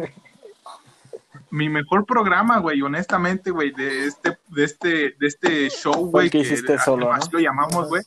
mi 1.52 1.70
mejor 1.70 2.06
programa, 2.06 2.60
güey, 2.60 2.82
honestamente, 2.82 3.52
güey, 3.52 3.72
de 3.72 4.08
este, 4.08 4.38
de 4.50 4.64
este, 4.64 4.90
de 5.20 5.28
este 5.28 5.70
show, 5.70 6.10
güey, 6.10 6.30
que 6.30 6.40
hiciste 6.40 6.78
solo, 6.80 7.12
lo 7.32 7.40
llamamos, 7.40 7.88
güey, 7.88 8.04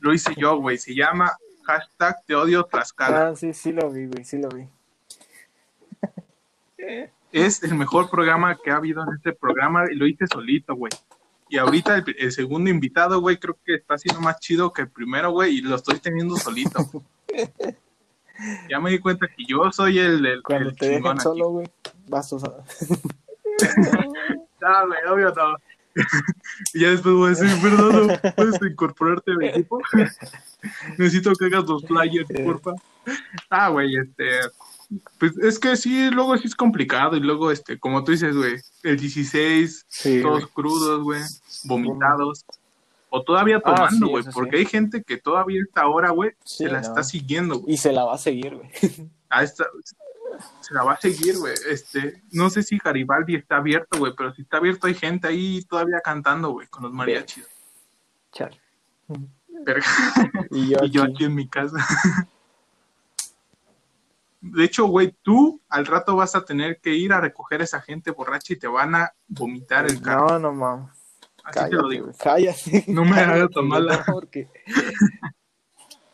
lo 0.00 0.12
hice 0.12 0.34
yo, 0.36 0.56
güey, 0.56 0.78
se 0.78 0.94
llama 0.94 1.32
hashtag 1.64 2.24
te 2.26 2.34
odio 2.34 2.64
Tlaxcala. 2.64 3.28
Ah, 3.28 3.36
sí, 3.36 3.52
sí 3.54 3.72
lo 3.72 3.90
vi, 3.90 4.06
güey, 4.06 4.24
sí 4.24 4.38
lo 4.38 4.48
vi. 4.48 4.68
Es 7.30 7.62
el 7.62 7.74
mejor 7.74 8.10
programa 8.10 8.56
que 8.56 8.70
ha 8.70 8.76
habido 8.76 9.02
en 9.02 9.14
este 9.16 9.32
programa 9.32 9.84
y 9.90 9.94
lo 9.94 10.06
hice 10.06 10.26
solito, 10.26 10.74
güey. 10.74 10.92
Y 11.52 11.58
ahorita 11.58 11.98
el, 11.98 12.16
el 12.18 12.32
segundo 12.32 12.70
invitado, 12.70 13.20
güey, 13.20 13.36
creo 13.36 13.58
que 13.62 13.74
está 13.74 13.98
siendo 13.98 14.22
más 14.22 14.40
chido 14.40 14.72
que 14.72 14.80
el 14.80 14.88
primero, 14.88 15.32
güey, 15.32 15.58
y 15.58 15.60
lo 15.60 15.76
estoy 15.76 15.98
teniendo 15.98 16.34
solito. 16.38 17.04
ya 18.70 18.80
me 18.80 18.90
di 18.90 18.98
cuenta 18.98 19.28
que 19.28 19.44
yo 19.46 19.70
soy 19.70 19.98
el, 19.98 20.24
el, 20.24 20.42
Cuando 20.42 20.70
el 20.70 20.76
te 20.76 20.96
aquí. 20.96 21.20
solo, 21.20 21.50
güey, 21.50 21.70
vas 22.08 22.32
a... 22.32 22.36
Güey, 24.86 25.12
obvio 25.12 25.34
no. 25.36 25.56
y 26.72 26.80
ya 26.80 26.88
después 26.88 27.14
voy 27.16 27.26
a 27.26 27.34
decir, 27.34 27.60
perdón, 27.60 28.06
¿no 28.06 28.32
¿puedes 28.34 28.62
incorporarte 28.62 29.32
al 29.32 29.42
equipo? 29.42 29.78
Necesito 30.96 31.34
que 31.34 31.46
hagas 31.46 31.64
los 31.64 31.84
flyers, 31.84 32.30
porfa. 32.44 32.72
Ah, 33.50 33.68
güey, 33.68 33.94
este... 33.94 34.24
Pues 35.18 35.36
es 35.38 35.58
que 35.58 35.76
sí, 35.76 36.10
luego 36.10 36.36
sí 36.38 36.46
es 36.46 36.54
complicado 36.54 37.16
y 37.16 37.20
luego, 37.20 37.50
este, 37.50 37.78
como 37.78 38.04
tú 38.04 38.12
dices, 38.12 38.36
güey, 38.36 38.56
el 38.82 38.98
16, 38.98 39.86
Sí, 39.88 40.22
todos 40.22 40.46
crudos, 40.48 41.02
güey, 41.02 41.22
vomitados. 41.64 42.44
O 43.14 43.22
todavía 43.22 43.60
Ah, 43.64 43.74
tomando, 43.76 44.08
güey, 44.08 44.24
sí. 44.24 44.30
porque 44.32 44.56
hay 44.56 44.64
gente 44.66 45.02
que 45.02 45.18
todavía 45.18 45.60
a 45.60 45.64
esta 45.64 45.86
hora, 45.86 46.10
güey, 46.10 46.30
Sí, 46.44 46.64
se 46.64 46.70
la 46.70 46.80
no. 46.80 46.88
está 46.88 47.02
siguiendo, 47.02 47.58
güey. 47.60 47.74
Y 47.74 47.76
se 47.76 47.92
la 47.92 48.04
va 48.04 48.14
a 48.14 48.18
seguir, 48.18 48.54
güey. 48.56 48.70
A 49.28 49.42
esta, 49.42 49.64
se 50.60 50.72
la 50.74 50.82
va 50.82 50.92
a 50.92 50.96
seguir, 51.00 51.38
güey. 51.38 51.54
Este, 51.68 52.22
no 52.32 52.48
sé 52.50 52.62
si 52.62 52.78
Garibaldi 52.78 53.34
está 53.36 53.56
abierto, 53.56 53.98
güey, 53.98 54.12
pero 54.16 54.32
si 54.34 54.42
está 54.42 54.56
abierto 54.58 54.86
hay 54.86 54.94
gente 54.94 55.26
ahí 55.28 55.62
todavía 55.64 56.00
cantando, 56.02 56.50
güey, 56.52 56.66
con 56.68 56.82
los 56.84 56.92
mariachis. 56.92 57.46
Verga. 59.64 59.86
Y 60.50 60.68
yo, 60.70 60.78
Y 60.84 60.90
yo 60.90 61.02
aquí. 61.02 61.12
aquí 61.12 61.24
en 61.24 61.34
mi 61.34 61.48
casa. 61.48 61.76
De 64.40 64.64
hecho, 64.64 64.86
güey, 64.86 65.14
tú 65.22 65.60
al 65.68 65.86
rato 65.86 66.16
vas 66.16 66.34
a 66.34 66.44
tener 66.44 66.80
que 66.80 66.90
ir 66.94 67.12
a 67.12 67.20
recoger 67.20 67.60
a 67.60 67.64
esa 67.64 67.80
gente 67.80 68.10
borracha 68.10 68.52
y 68.52 68.56
te 68.56 68.66
van 68.66 68.94
a 68.96 69.12
vomitar 69.28 69.86
el 69.86 70.02
carro. 70.02 70.26
No, 70.30 70.38
no, 70.40 70.52
mames. 70.52 70.90
Así 71.44 71.58
te 71.70 71.76
lo 71.76 71.82
Cállate, 71.82 71.94
digo. 71.94 72.12
Cállate. 72.22 72.84
No 72.88 73.04
me 73.04 73.12
hagas 73.12 73.28
Cállate, 73.28 73.54
tomarla. 73.54 74.04
Porque... 74.06 74.48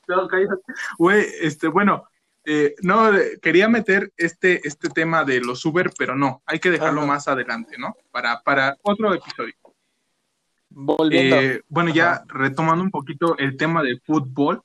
No, 0.09 0.27
cállate. 0.27 0.55
Güey, 0.97 1.27
este, 1.43 1.69
bueno, 1.69 2.09
eh, 2.47 2.75
no, 2.81 3.11
quería 3.43 3.69
meter 3.69 4.11
este, 4.17 4.67
este 4.67 4.89
tema 4.89 5.23
de 5.23 5.39
los 5.43 5.63
Uber, 5.67 5.91
pero 5.99 6.17
no, 6.17 6.43
hay 6.47 6.61
que 6.61 6.71
dejarlo 6.71 7.01
Ajá. 7.01 7.09
más 7.09 7.29
adelante, 7.29 7.77
¿no? 7.77 7.95
Para, 8.11 8.41
para 8.41 8.75
otro 8.81 9.13
episodio. 9.13 9.53
Volviendo. 10.71 11.37
Eh, 11.37 11.63
bueno, 11.69 11.91
ya 11.93 12.13
Ajá. 12.13 12.25
retomando 12.29 12.83
un 12.83 12.91
poquito 12.91 13.37
el 13.37 13.59
tema 13.59 13.83
del 13.83 14.01
fútbol, 14.01 14.63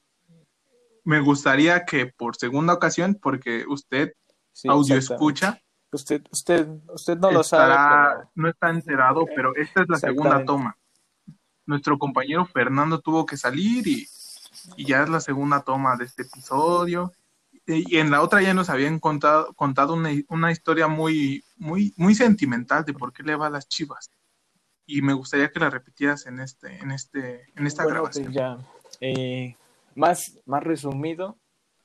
me 1.03 1.19
gustaría 1.19 1.83
que 1.83 2.05
por 2.05 2.37
segunda 2.37 2.71
ocasión, 2.71 3.19
porque 3.21 3.65
usted 3.67 4.13
Sí, 4.53 4.69
audio 4.69 4.95
escucha, 4.95 5.59
Usted, 5.93 6.23
usted, 6.31 6.67
usted 6.93 7.17
no 7.17 7.31
lo 7.31 7.43
sabe, 7.43 7.73
pero... 7.73 8.31
no 8.35 8.49
está 8.49 8.69
enterado, 8.69 9.25
pero 9.35 9.55
esta 9.55 9.83
es 9.83 9.89
la 9.89 9.97
segunda 9.97 10.43
toma. 10.43 10.77
Nuestro 11.65 11.97
compañero 11.97 12.45
Fernando 12.45 12.99
tuvo 12.99 13.25
que 13.25 13.37
salir 13.37 13.87
y, 13.87 14.07
y 14.75 14.85
ya 14.85 15.03
es 15.03 15.09
la 15.09 15.21
segunda 15.21 15.61
toma 15.61 15.95
de 15.95 16.05
este 16.05 16.23
episodio. 16.23 17.11
Y 17.65 17.95
y 17.95 17.99
en 17.99 18.11
la 18.11 18.21
otra 18.21 18.41
ya 18.41 18.53
nos 18.53 18.69
habían 18.69 18.99
contado, 18.99 19.53
contado 19.53 19.93
una, 19.93 20.09
una 20.27 20.51
historia 20.51 20.87
muy, 20.89 21.45
muy, 21.55 21.93
muy 21.95 22.13
sentimental 22.13 22.83
de 22.83 22.93
por 22.93 23.13
qué 23.13 23.23
le 23.23 23.37
va 23.37 23.47
a 23.47 23.51
las 23.51 23.69
chivas. 23.69 24.11
Y 24.85 25.01
me 25.01 25.13
gustaría 25.13 25.49
que 25.49 25.61
la 25.61 25.69
repitieras 25.69 26.25
en 26.25 26.41
este, 26.41 26.77
en 26.79 26.91
este, 26.91 27.47
en 27.55 27.65
esta 27.65 27.83
Bueno, 27.83 27.99
grabación. 27.99 28.25
pues 28.25 28.35
ya, 28.35 28.57
eh, 28.99 29.55
más, 29.95 30.39
más 30.45 30.61
resumido, 30.61 31.37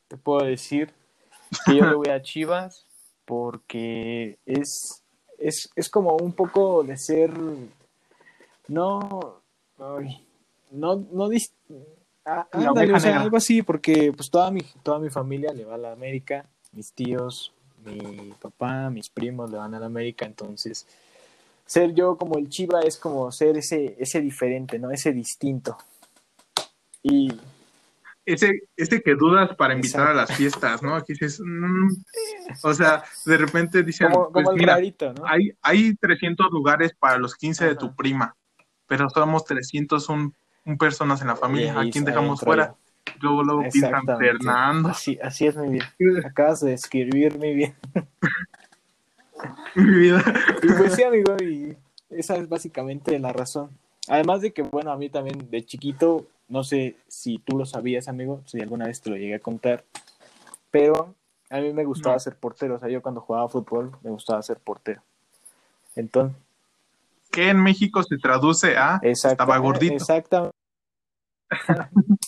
te 0.08 0.16
puedo 0.16 0.44
decir 0.44 0.92
que 1.64 1.76
yo 1.76 1.86
le 1.86 1.94
voy 1.94 2.08
a 2.08 2.22
Chivas 2.22 2.87
porque 3.28 4.38
es, 4.46 5.02
es, 5.38 5.68
es 5.76 5.90
como 5.90 6.16
un 6.16 6.32
poco 6.32 6.82
de 6.82 6.96
ser, 6.96 7.30
no, 8.68 9.42
ay, 9.78 10.26
no, 10.70 10.96
no, 11.12 11.28
ah, 12.24 12.48
ándale, 12.50 12.94
o 12.94 12.98
sea, 12.98 13.20
algo 13.20 13.36
así, 13.36 13.60
porque 13.60 14.14
pues 14.16 14.30
toda 14.30 14.50
mi, 14.50 14.62
toda 14.82 14.98
mi 14.98 15.10
familia 15.10 15.52
le 15.52 15.66
va 15.66 15.74
a 15.74 15.78
la 15.78 15.92
América, 15.92 16.46
mis 16.72 16.90
tíos, 16.94 17.52
mi 17.84 18.32
papá, 18.40 18.88
mis 18.88 19.10
primos 19.10 19.50
le 19.50 19.58
van 19.58 19.74
a 19.74 19.78
la 19.78 19.86
América, 19.86 20.24
entonces 20.24 20.86
ser 21.66 21.92
yo 21.92 22.16
como 22.16 22.38
el 22.38 22.48
Chiva 22.48 22.80
es 22.80 22.96
como 22.96 23.30
ser 23.30 23.58
ese, 23.58 23.94
ese 23.98 24.22
diferente, 24.22 24.78
¿no? 24.78 24.90
Ese 24.90 25.12
distinto. 25.12 25.76
Y 27.02 27.30
Ese, 28.32 28.64
ese 28.76 29.02
que 29.02 29.14
dudas 29.14 29.54
para 29.56 29.74
invitar 29.74 30.08
a 30.08 30.14
las 30.14 30.36
fiestas, 30.36 30.82
¿no? 30.82 30.94
Aquí 30.94 31.14
dices, 31.14 31.40
mm, 31.42 31.88
o 32.62 32.74
sea, 32.74 33.02
de 33.24 33.36
repente 33.38 33.82
dicen, 33.82 34.10
como, 34.10 34.30
pues 34.30 34.44
como 34.44 34.56
mira, 34.56 34.74
rarito, 34.74 35.14
¿no? 35.14 35.24
hay, 35.24 35.52
hay 35.62 35.94
300 35.94 36.50
lugares 36.50 36.92
para 36.98 37.18
los 37.18 37.34
15 37.34 37.66
de 37.66 37.74
tu 37.76 37.94
prima, 37.96 38.36
pero 38.86 39.08
somos 39.08 39.44
301 39.44 40.32
un 40.68 40.76
personas 40.76 41.20
en 41.22 41.28
la 41.28 41.36
familia. 41.36 41.80
¿A 41.80 41.88
quién 41.90 42.04
dejamos 42.04 42.40
fuera? 42.40 42.68
yo. 42.68 43.12
Luego, 43.20 43.42
luego 43.42 43.62
Exactamente. 43.62 44.32
Fernando. 44.32 44.90
Así, 44.90 45.18
así 45.22 45.46
es 45.46 45.56
mi 45.56 45.78
vida. 45.98 46.26
Acabas 46.26 46.60
de 46.60 46.74
escribir 46.74 47.38
mi 47.38 47.54
vida. 47.54 47.74
Mi 49.74 49.98
vida. 49.98 50.22
Y 50.62 50.66
pues 50.72 50.94
sí, 50.94 51.02
amigo, 51.02 51.36
y 51.40 51.76
esa 52.10 52.36
es 52.36 52.48
básicamente 52.48 53.18
la 53.18 53.32
razón. 53.32 53.70
Además 54.08 54.42
de 54.42 54.52
que, 54.52 54.62
bueno, 54.62 54.90
a 54.90 54.96
mí 54.96 55.08
también 55.08 55.50
de 55.50 55.64
chiquito, 55.64 56.26
no 56.48 56.64
sé 56.64 56.96
si 57.08 57.38
tú 57.38 57.56
lo 57.58 57.66
sabías, 57.66 58.08
amigo, 58.08 58.42
si 58.46 58.60
alguna 58.60 58.86
vez 58.86 59.00
te 59.00 59.10
lo 59.10 59.16
llegué 59.16 59.34
a 59.36 59.40
contar, 59.40 59.84
pero 60.70 61.14
a 61.50 61.60
mí 61.60 61.72
me 61.72 61.84
gustaba 61.84 62.16
No. 62.16 62.20
ser 62.20 62.36
portero. 62.36 62.76
O 62.76 62.78
sea, 62.78 62.88
yo 62.88 63.00
cuando 63.02 63.20
jugaba 63.20 63.48
fútbol 63.48 63.96
me 64.02 64.10
gustaba 64.10 64.42
ser 64.42 64.58
portero. 64.58 65.02
Entonces, 65.96 66.36
Que 67.30 67.50
en 67.50 67.62
México 67.62 68.02
se 68.02 68.16
traduce 68.18 68.76
a 68.76 68.98
estaba 69.02 69.58
gordito. 69.58 69.94
Exactamente. 69.94 70.54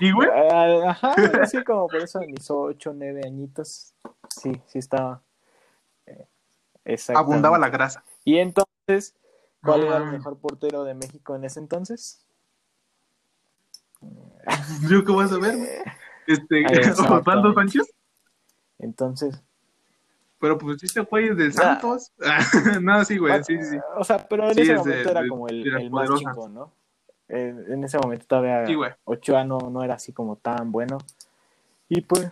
Y 0.00 0.12
güey, 0.12 0.28
Ah, 0.32 0.90
Ajá, 0.90 1.14
así 1.42 1.62
como 1.64 1.88
por 1.88 2.02
eso 2.02 2.18
de 2.18 2.26
mis 2.28 2.50
ocho, 2.50 2.92
nueve 2.94 3.22
añitos. 3.24 3.92
Sí, 4.28 4.52
sí 4.66 4.78
estaba. 4.78 5.22
eh, 6.06 6.26
abundaba 7.14 7.58
la 7.58 7.68
grasa. 7.68 8.04
Y 8.24 8.38
entonces, 8.38 9.14
¿cuál 9.62 9.82
era 9.82 9.96
el 9.96 10.04
mames. 10.04 10.18
mejor 10.18 10.38
portero 10.38 10.84
de 10.84 10.94
México 10.94 11.34
en 11.36 11.44
ese 11.44 11.60
entonces? 11.60 12.25
¿Yo 14.90 15.04
qué 15.04 15.12
vas 15.12 15.32
a 15.32 15.38
ver? 15.38 15.54
Este, 16.26 16.64
Osvaldo. 16.90 17.54
Sánchez. 17.54 17.86
Entonces, 18.78 19.42
Pero 20.40 20.58
pues 20.58 20.82
este 20.82 21.00
güey 21.00 21.28
es 21.28 21.36
del. 21.36 21.52
Santos. 21.52 22.12
no, 22.82 23.04
sí, 23.04 23.16
güey, 23.18 23.42
sí, 23.44 23.56
sí, 23.62 23.70
sí. 23.70 23.76
o 23.96 24.04
sea, 24.04 24.18
pero 24.28 24.48
en 24.48 24.54
Sí, 24.54 24.62
ese 24.62 24.74
es 24.74 24.84
de- 24.84 24.90
momento 24.90 25.10
era 25.10 25.28
como 25.28 25.48
el, 25.48 25.76
el 25.76 25.90
más 25.90 26.08
chingón, 26.14 26.54
¿no? 26.54 26.72
En 27.28 27.82
ese 27.82 27.98
momento 27.98 28.24
todavía 28.26 28.64
Sí. 28.66 28.76
Ochoa 29.04 29.42
no, 29.44 29.58
no 29.58 29.82
era 29.82 29.94
así 29.94 30.12
como 30.12 30.36
tan 30.36 30.70
bueno. 30.70 30.98
Y 31.88 32.00
pues, 32.02 32.30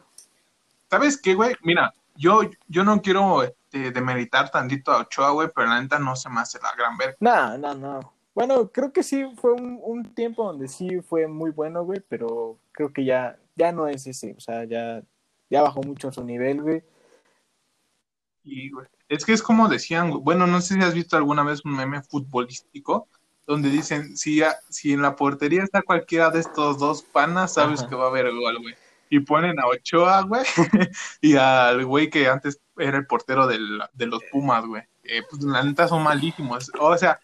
¿Sabes 0.91 1.21
qué, 1.21 1.35
güey? 1.35 1.57
Mira, 1.63 1.93
yo, 2.15 2.43
yo 2.69 2.85
no 2.85 3.03
quiero 3.03 3.43
este, 3.43 3.91
demeritar 3.91 4.51
tantito 4.53 4.93
a 4.93 4.99
Ochoa, 4.99 5.31
güey, 5.31 5.49
pero 5.53 5.67
la 5.69 5.81
neta 5.81 5.99
no 5.99 6.15
se 6.15 6.29
me 6.31 6.41
hace 6.41 6.61
la 6.63 6.73
gran 6.77 6.97
verga. 6.97 7.17
no, 7.21 7.59
no, 7.59 7.75
no. 7.75 8.14
Bueno, 8.35 8.71
creo 8.73 8.93
que 8.93 9.03
sí 9.03 9.25
fue 9.37 9.53
un, 9.53 9.79
un 9.83 10.15
tiempo 10.15 10.45
donde 10.45 10.69
sí 10.69 11.01
fue 11.03 11.27
muy 11.29 11.51
bueno, 11.53 11.85
güey, 11.85 12.01
pero 12.09 12.59
creo 12.73 12.93
que 12.93 13.05
ya, 13.05 13.39
ya 13.55 13.71
no 13.73 13.87
es 13.87 14.07
ese. 14.07 14.35
O 14.37 14.41
sea, 14.41 14.65
ya, 14.65 15.03
ya 15.51 15.63
bajó 15.63 15.83
mucho 15.83 16.11
su 16.11 16.25
nivel, 16.25 16.61
güey. 16.63 16.83
Y, 18.43 18.71
güey, 18.71 18.87
es 19.09 19.25
que 19.25 19.33
es 19.33 19.43
como 19.43 19.69
decían, 19.69 20.11
güey, 20.11 20.23
bueno, 20.23 20.47
no 20.47 20.61
sé 20.61 20.75
si 20.75 20.81
has 20.81 20.95
visto 20.95 21.17
alguna 21.17 21.45
vez 21.45 21.65
un 21.65 21.77
meme 21.77 22.03
futbolístico 22.03 23.09
donde 23.47 23.71
dicen, 23.71 24.17
si, 24.17 24.43
a- 24.43 24.57
si 24.69 24.93
en 24.93 25.03
la 25.03 25.17
portería 25.17 25.63
está 25.63 25.83
cualquiera 25.83 26.31
de 26.31 26.41
estos 26.41 26.79
dos 26.79 27.03
panas, 27.03 27.55
sabes 27.55 27.81
Ajá. 27.81 27.89
que 27.89 27.95
va 27.95 28.05
a 28.05 28.09
haber 28.09 28.31
gol, 28.33 28.59
güey. 28.61 28.75
Y 29.11 29.21
ponen 29.21 29.61
a 29.61 29.67
Ochoa, 29.67 30.23
güey, 30.23 30.43
y 31.21 31.37
al 31.37 31.85
güey 31.85 32.11
que 32.11 32.27
antes 32.27 32.59
era 32.79 32.97
el 32.99 33.07
portero 33.07 33.47
del- 33.47 33.81
de 33.93 34.07
los 34.07 34.21
Pumas, 34.33 34.65
güey. 34.67 34.83
Eh, 35.05 35.23
pues 35.31 35.43
la 35.45 35.63
neta 35.63 35.87
son 35.87 36.03
malísimos. 36.03 36.71
O 36.81 36.97
sea, 36.99 37.21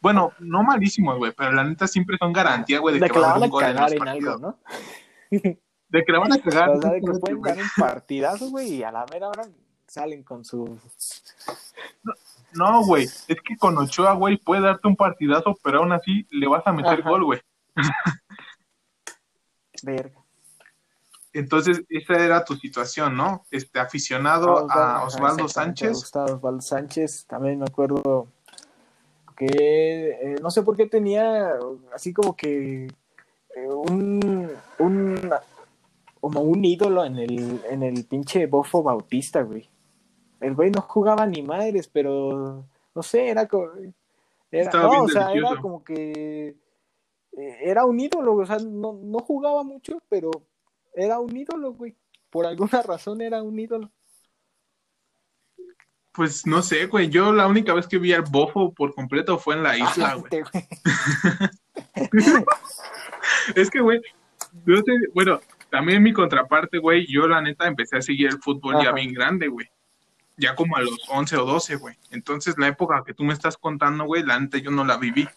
bueno, 0.00 0.32
no 0.38 0.62
malísimos, 0.62 1.18
güey, 1.18 1.32
pero 1.36 1.52
la 1.52 1.64
neta 1.64 1.86
siempre 1.86 2.16
son 2.18 2.32
garantía, 2.32 2.78
güey, 2.78 2.94
de, 2.94 3.00
De 3.00 3.10
que 3.10 3.18
va 3.18 3.32
a 3.32 3.38
van 3.38 3.42
haber 3.42 3.42
a 3.42 3.46
un 3.46 3.50
gol 3.50 3.64
en 3.64 3.76
los 3.76 3.92
en 3.92 4.08
algo. 4.08 4.38
¿no? 4.38 4.58
De 5.88 6.04
que 6.04 6.12
la 6.12 6.18
van 6.18 6.32
a 6.32 6.38
cagar. 6.38 6.68
O 6.76 6.82
sea, 6.82 6.90
de 6.90 7.00
que 7.00 7.06
pueden 7.20 7.40
dar 7.40 7.56
un 7.56 7.70
partidazo, 7.76 8.50
güey, 8.50 8.74
y 8.74 8.82
a 8.82 8.92
la 8.92 9.06
mera 9.10 9.28
hora 9.28 9.44
salen 9.86 10.22
con 10.22 10.44
su... 10.44 10.78
No, 12.52 12.84
güey, 12.84 13.04
es 13.04 13.40
que 13.42 13.56
con 13.58 13.76
Ochoa, 13.78 14.12
güey, 14.14 14.36
puede 14.36 14.62
darte 14.62 14.86
un 14.86 14.96
partidazo, 14.96 15.58
pero 15.62 15.78
aún 15.78 15.92
así 15.92 16.26
le 16.30 16.46
vas 16.46 16.66
a 16.66 16.72
meter 16.72 17.00
Ajá. 17.00 17.08
gol, 17.08 17.24
güey. 17.24 17.40
Verga. 19.82 20.18
Entonces, 21.32 21.82
esa 21.88 22.14
era 22.14 22.44
tu 22.44 22.54
situación, 22.56 23.16
¿no? 23.16 23.44
Este 23.50 23.78
aficionado 23.78 24.70
a 24.70 25.04
Osvaldo 25.04 25.48
Sánchez. 25.48 26.12
Osvaldo 26.14 26.60
Sánchez, 26.60 27.26
también 27.26 27.58
me 27.58 27.66
acuerdo 27.66 28.28
que 29.38 30.08
eh, 30.10 30.36
no 30.42 30.50
sé 30.50 30.62
por 30.62 30.76
qué 30.76 30.86
tenía 30.86 31.54
así 31.94 32.12
como 32.12 32.34
que 32.34 32.86
eh, 32.86 33.68
un, 33.68 34.50
un 34.80 35.30
como 36.20 36.40
un 36.40 36.64
ídolo 36.64 37.04
en 37.04 37.18
el, 37.18 37.60
en 37.70 37.84
el 37.84 38.04
pinche 38.04 38.46
bofo 38.46 38.82
bautista, 38.82 39.42
güey. 39.42 39.70
El 40.40 40.56
güey 40.56 40.72
no 40.72 40.80
jugaba 40.82 41.24
ni 41.26 41.42
madres, 41.42 41.88
pero 41.88 42.64
no 42.94 43.02
sé, 43.02 43.28
era 43.28 43.46
como. 43.46 43.68
Era, 44.50 44.72
no, 44.72 45.04
o 45.04 45.08
sea, 45.08 45.32
era 45.32 45.56
como 45.60 45.84
que. 45.84 46.56
Eh, 47.36 47.56
era 47.62 47.84
un 47.84 48.00
ídolo, 48.00 48.34
o 48.34 48.46
sea, 48.46 48.58
no, 48.58 48.98
no 49.00 49.20
jugaba 49.20 49.62
mucho, 49.62 50.02
pero 50.08 50.30
era 50.94 51.20
un 51.20 51.36
ídolo, 51.36 51.74
güey. 51.74 51.94
Por 52.30 52.44
alguna 52.44 52.82
razón 52.82 53.20
era 53.20 53.42
un 53.42 53.58
ídolo. 53.58 53.90
Pues 56.18 56.44
no 56.48 56.62
sé, 56.62 56.86
güey. 56.86 57.08
Yo 57.10 57.32
la 57.32 57.46
única 57.46 57.72
vez 57.72 57.86
que 57.86 57.96
vi 57.96 58.12
al 58.12 58.22
bofo 58.22 58.74
por 58.74 58.92
completo 58.92 59.38
fue 59.38 59.54
en 59.54 59.62
la 59.62 59.78
isla, 59.78 60.14
güey. 60.30 60.42
es 63.54 63.70
que, 63.70 63.78
güey, 63.78 64.00
bueno, 65.14 65.38
también 65.70 66.02
mi 66.02 66.12
contraparte, 66.12 66.78
güey, 66.78 67.06
yo 67.06 67.28
la 67.28 67.40
neta 67.40 67.68
empecé 67.68 67.98
a 67.98 68.02
seguir 68.02 68.30
el 68.30 68.42
fútbol 68.42 68.82
ya 68.82 68.90
bien 68.90 69.14
grande, 69.14 69.46
güey. 69.46 69.68
Ya 70.36 70.56
como 70.56 70.76
a 70.76 70.80
los 70.80 70.98
11 71.08 71.36
o 71.36 71.44
12, 71.44 71.76
güey. 71.76 71.94
Entonces, 72.10 72.58
la 72.58 72.66
época 72.66 73.04
que 73.06 73.14
tú 73.14 73.22
me 73.22 73.32
estás 73.32 73.56
contando, 73.56 74.04
güey, 74.04 74.24
la 74.24 74.40
neta 74.40 74.58
yo 74.58 74.72
no 74.72 74.84
la 74.84 74.96
viví. 74.96 75.28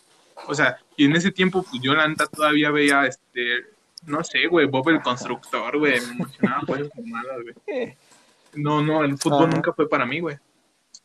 O 0.48 0.56
sea, 0.56 0.80
y 0.98 1.06
en 1.06 1.16
ese 1.16 1.30
tiempo, 1.30 1.62
pues 1.62 1.80
yo 1.84 1.94
la 1.94 2.08
neta 2.08 2.26
todavía 2.26 2.72
veía, 2.72 3.06
este, 3.06 3.68
no 4.08 4.24
sé, 4.24 4.48
güey, 4.48 4.66
Bob 4.66 4.90
el 4.90 5.04
constructor, 5.04 5.78
güey, 5.78 6.02
me 6.02 6.14
emocionaba 6.14 6.64
güey. 6.66 7.96
No, 8.54 8.82
no, 8.82 9.04
el 9.04 9.18
fútbol 9.20 9.52
nunca 9.52 9.72
fue 9.74 9.88
para 9.88 10.08
mí, 10.08 10.20
güey. 10.20 10.38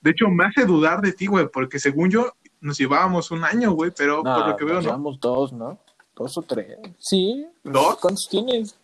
De 0.00 0.10
hecho, 0.10 0.28
me 0.28 0.44
hace 0.44 0.64
dudar 0.64 1.00
de 1.00 1.12
ti, 1.12 1.26
güey, 1.26 1.48
porque 1.48 1.78
según 1.78 2.10
yo 2.10 2.32
nos 2.60 2.78
llevábamos 2.78 3.30
un 3.30 3.44
año, 3.44 3.72
güey, 3.72 3.92
pero 3.96 4.22
por 4.22 4.48
lo 4.48 4.56
que 4.56 4.64
veo, 4.64 4.76
¿no? 4.76 4.80
Llevamos 4.80 5.20
dos, 5.20 5.52
¿no? 5.52 5.78
Dos 6.14 6.38
o 6.38 6.42
tres. 6.42 6.78
Sí. 6.98 7.46
¿Dos? 7.62 7.98
¿Cuántos 7.98 8.28
tienes? 8.28 8.78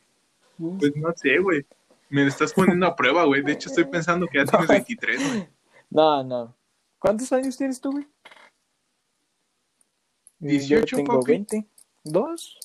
Pues 0.59 0.95
no 0.97 1.13
sé, 1.17 1.39
güey. 1.39 1.65
Me 2.11 2.27
estás 2.27 2.53
poniendo 2.53 2.87
a 2.87 2.95
prueba, 2.95 3.25
güey. 3.25 3.43
De 3.43 3.53
hecho, 3.53 3.69
estoy 3.69 3.85
pensando 3.85 4.27
que 4.27 4.39
ya 4.39 4.45
tienes 4.45 4.69
23, 4.69 5.29
güey. 5.29 5.49
No, 5.91 6.23
no. 6.23 6.55
¿Cuántos 6.99 7.33
años 7.33 7.57
tienes 7.57 7.81
tú, 7.81 7.93
güey? 7.93 8.07
18, 10.41 10.85
Yo 10.85 10.97
tengo 10.97 11.23
20. 11.23 11.67
¿Dos? 12.05 12.59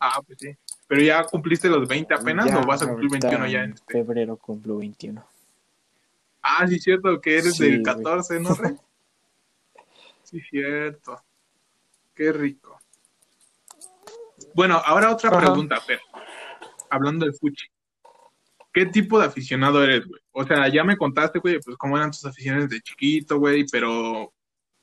Ah, 0.00 0.20
pues 0.26 0.38
sí. 0.40 0.56
¿Pero 0.88 1.02
ya 1.02 1.24
cumpliste 1.24 1.68
los 1.68 1.86
20 1.86 2.14
apenas 2.14 2.52
o 2.54 2.66
vas 2.66 2.82
a 2.82 2.88
cumplir 2.88 3.10
21 3.10 3.46
ya 3.48 3.64
en 3.64 3.72
este? 3.72 3.92
febrero 3.92 4.36
cumplo 4.36 4.78
21. 4.78 5.24
Ah, 6.48 6.64
sí, 6.68 6.78
cierto, 6.78 7.20
que 7.20 7.38
eres 7.38 7.58
del 7.58 7.82
14, 7.82 8.38
¿no, 8.38 8.54
Rey? 8.54 8.76
sí, 10.22 10.40
cierto. 10.48 11.20
Qué 12.14 12.30
rico. 12.32 12.80
Bueno, 14.54 14.80
ahora 14.84 15.10
otra 15.10 15.36
pregunta, 15.36 15.80
Fer. 15.80 16.00
Hablando 16.88 17.26
de 17.26 17.32
Fuchi. 17.32 17.66
¿Qué 18.72 18.86
tipo 18.86 19.18
de 19.18 19.26
aficionado 19.26 19.82
eres, 19.82 20.06
güey? 20.06 20.20
O 20.30 20.44
sea, 20.44 20.68
ya 20.68 20.84
me 20.84 20.96
contaste, 20.96 21.40
güey, 21.40 21.58
pues 21.58 21.76
cómo 21.76 21.96
eran 21.96 22.12
tus 22.12 22.24
aficiones 22.24 22.70
de 22.70 22.80
chiquito, 22.80 23.38
güey, 23.38 23.66
pero 23.72 24.32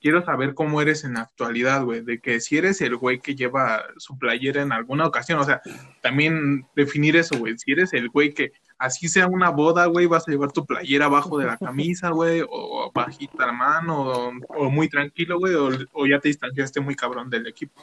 quiero 0.02 0.22
saber 0.26 0.54
cómo 0.54 0.82
eres 0.82 1.06
en 1.06 1.14
la 1.14 1.22
actualidad, 1.22 1.86
güey, 1.86 2.02
de 2.02 2.20
que 2.20 2.42
si 2.42 2.58
eres 2.58 2.82
el 2.82 2.98
güey 2.98 3.22
que 3.22 3.36
lleva 3.36 3.86
su 3.98 4.18
playera 4.18 4.62
en 4.62 4.74
alguna 4.74 5.08
ocasión, 5.08 5.40
o 5.40 5.46
sea, 5.46 5.62
también 6.02 6.68
definir 6.76 7.16
eso, 7.16 7.38
güey, 7.38 7.58
si 7.58 7.72
eres 7.72 7.94
el 7.94 8.10
güey 8.10 8.34
que 8.34 8.52
así 8.84 9.08
sea 9.08 9.28
una 9.28 9.50
boda, 9.50 9.86
güey, 9.86 10.08
vas 10.08 10.28
a 10.28 10.32
llevar 10.32 10.52
tu 10.52 10.66
playera 10.66 11.06
abajo 11.06 11.38
de 11.38 11.46
la 11.46 11.58
camisa, 11.58 12.10
güey, 12.10 12.42
o 12.42 12.92
bajita 12.94 13.46
la 13.46 13.54
mano, 13.54 14.32
o, 14.50 14.70
muy 14.70 14.90
tranquilo, 14.90 15.40
güey, 15.40 15.54
o, 15.56 16.06
ya 16.06 16.20
te 16.20 16.28
distanciaste 16.28 16.82
muy 16.82 16.94
cabrón 16.94 17.30
del 17.30 17.48
equipo. 17.48 17.82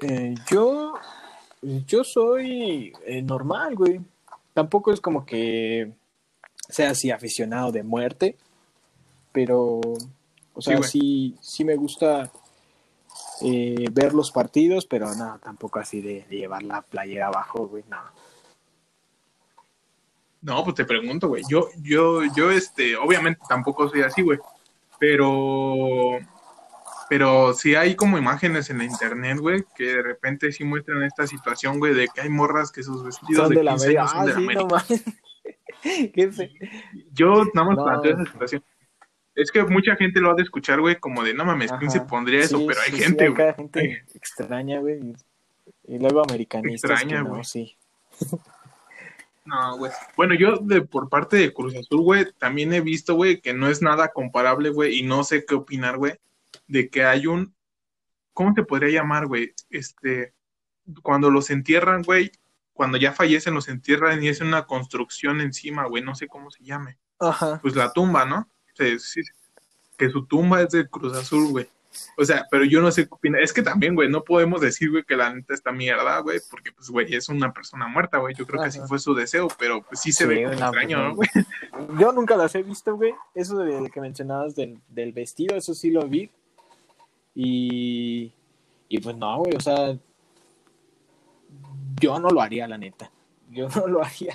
Eh, 0.00 0.34
yo, 0.50 0.92
yo 1.62 2.04
soy 2.04 2.92
eh, 3.06 3.22
normal, 3.22 3.74
güey. 3.74 4.00
Tampoco 4.52 4.92
es 4.92 5.00
como 5.00 5.24
que 5.24 5.90
sea 6.68 6.90
así 6.90 7.10
aficionado 7.10 7.72
de 7.72 7.82
muerte, 7.82 8.36
pero 9.32 9.80
o 10.52 10.60
sea, 10.60 10.82
sí, 10.82 11.34
sí, 11.40 11.64
me 11.64 11.76
gusta 11.76 12.30
eh, 13.40 13.86
ver 13.90 14.12
los 14.12 14.30
partidos, 14.30 14.84
pero 14.84 15.14
no, 15.14 15.38
tampoco 15.42 15.78
así 15.78 16.02
de, 16.02 16.26
llevar 16.28 16.62
la 16.62 16.82
playera 16.82 17.28
abajo, 17.28 17.68
güey, 17.68 17.84
no. 17.88 18.02
No, 20.42 20.64
pues 20.64 20.74
te 20.74 20.84
pregunto, 20.84 21.28
güey. 21.28 21.44
Yo, 21.48 21.68
yo, 21.80 22.22
yo, 22.34 22.50
este, 22.50 22.96
obviamente 22.96 23.40
tampoco 23.48 23.88
soy 23.88 24.02
así, 24.02 24.22
güey. 24.22 24.40
Pero, 24.98 26.18
pero 27.08 27.54
sí 27.54 27.76
hay 27.76 27.94
como 27.94 28.18
imágenes 28.18 28.68
en 28.68 28.78
la 28.78 28.84
internet, 28.84 29.38
güey, 29.38 29.64
que 29.76 29.84
de 29.84 30.02
repente 30.02 30.50
sí 30.50 30.64
muestran 30.64 31.04
esta 31.04 31.28
situación, 31.28 31.78
güey, 31.78 31.94
de 31.94 32.08
que 32.08 32.22
hay 32.22 32.28
morras 32.28 32.72
que 32.72 32.82
sus 32.82 33.04
vestidos 33.04 33.48
de, 33.48 33.62
la 33.62 33.72
América 33.74 34.08
son 34.08 34.26
de 34.26 34.32
la 34.32 34.38
América. 34.38 34.84
Yo 37.12 37.44
nada 37.54 37.68
más 37.68 37.84
planteo 37.84 38.14
esa 38.14 38.32
situación. 38.32 38.64
Es 39.34 39.50
que 39.50 39.64
mucha 39.64 39.96
gente 39.96 40.20
lo 40.20 40.32
ha 40.32 40.34
de 40.34 40.42
escuchar, 40.42 40.80
güey, 40.80 40.98
como 40.98 41.22
de 41.22 41.34
no 41.34 41.44
mames, 41.44 41.72
¿quién 41.78 41.90
se 41.90 42.00
pondría 42.00 42.40
eso? 42.40 42.60
pero 42.66 42.80
hay 42.80 42.92
gente, 42.92 43.28
güey. 43.28 43.46
hay 43.46 43.54
gente 43.54 44.04
extraña, 44.14 44.80
güey. 44.80 45.14
Y 45.84 45.98
luego 45.98 46.20
americanista. 46.22 46.88
Extraña, 46.92 47.22
güey. 47.22 47.44
sí. 47.44 47.76
No, 49.44 49.76
güey. 49.76 49.90
Bueno, 50.16 50.34
yo 50.34 50.56
de 50.58 50.82
por 50.82 51.08
parte 51.08 51.36
de 51.36 51.52
Cruz 51.52 51.74
Azul, 51.74 52.02
güey, 52.02 52.26
también 52.38 52.72
he 52.72 52.80
visto, 52.80 53.14
güey, 53.14 53.40
que 53.40 53.52
no 53.52 53.68
es 53.68 53.82
nada 53.82 54.08
comparable, 54.08 54.70
güey, 54.70 54.98
y 54.98 55.02
no 55.02 55.24
sé 55.24 55.44
qué 55.44 55.54
opinar, 55.54 55.98
güey, 55.98 56.14
de 56.68 56.88
que 56.88 57.04
hay 57.04 57.26
un, 57.26 57.54
¿cómo 58.32 58.54
te 58.54 58.62
podría 58.62 59.00
llamar, 59.00 59.26
güey? 59.26 59.52
Este, 59.70 60.32
cuando 61.02 61.30
los 61.30 61.50
entierran, 61.50 62.02
güey, 62.02 62.30
cuando 62.72 62.98
ya 62.98 63.12
fallecen 63.12 63.54
los 63.54 63.68
entierran 63.68 64.22
y 64.22 64.28
es 64.28 64.40
una 64.40 64.66
construcción 64.66 65.40
encima, 65.40 65.86
güey, 65.86 66.02
no 66.02 66.14
sé 66.14 66.28
cómo 66.28 66.50
se 66.50 66.64
llame. 66.64 66.98
Ajá. 67.18 67.58
Pues 67.60 67.74
la 67.74 67.92
tumba, 67.92 68.24
¿no? 68.24 68.48
que 68.74 70.10
su 70.10 70.26
tumba 70.26 70.62
es 70.62 70.70
de 70.70 70.88
Cruz 70.88 71.16
Azul, 71.16 71.50
güey. 71.50 71.68
O 72.16 72.24
sea, 72.24 72.46
pero 72.50 72.64
yo 72.64 72.80
no 72.80 72.90
sé 72.90 73.06
qué 73.06 73.14
opina. 73.14 73.38
Es 73.40 73.52
que 73.52 73.62
también, 73.62 73.94
güey, 73.94 74.08
no 74.08 74.24
podemos 74.24 74.60
decir, 74.60 74.90
güey, 74.90 75.04
que 75.04 75.16
la 75.16 75.32
neta 75.34 75.54
está 75.54 75.72
mierda, 75.72 76.18
güey, 76.20 76.40
porque, 76.50 76.72
pues, 76.72 76.88
güey, 76.88 77.14
es 77.14 77.28
una 77.28 77.52
persona 77.52 77.86
muerta, 77.88 78.18
güey. 78.18 78.34
Yo 78.34 78.46
creo 78.46 78.62
que 78.62 78.70
sí 78.70 78.80
fue 78.86 78.98
su 78.98 79.14
deseo, 79.14 79.48
pero 79.58 79.82
pues 79.82 80.00
sí 80.00 80.12
se 80.12 80.26
ve 80.26 80.44
extraño, 80.44 81.02
¿no, 81.02 81.14
güey? 81.14 81.28
Yo 81.98 82.12
nunca 82.12 82.36
las 82.36 82.54
he 82.54 82.62
visto, 82.62 82.96
güey. 82.96 83.14
Eso 83.34 83.58
de 83.58 83.90
que 83.90 84.00
mencionabas 84.00 84.54
del, 84.54 84.78
del 84.88 85.12
vestido, 85.12 85.56
eso 85.56 85.74
sí 85.74 85.90
lo 85.90 86.06
vi. 86.06 86.30
Y, 87.34 88.32
y 88.88 88.98
pues 89.00 89.16
no, 89.16 89.38
güey, 89.38 89.54
o 89.56 89.60
sea, 89.60 89.96
yo 92.00 92.18
no 92.18 92.30
lo 92.30 92.40
haría, 92.42 92.66
la 92.68 92.78
neta. 92.78 93.10
Yo 93.50 93.68
no 93.76 93.86
lo 93.86 94.04
haría. 94.04 94.34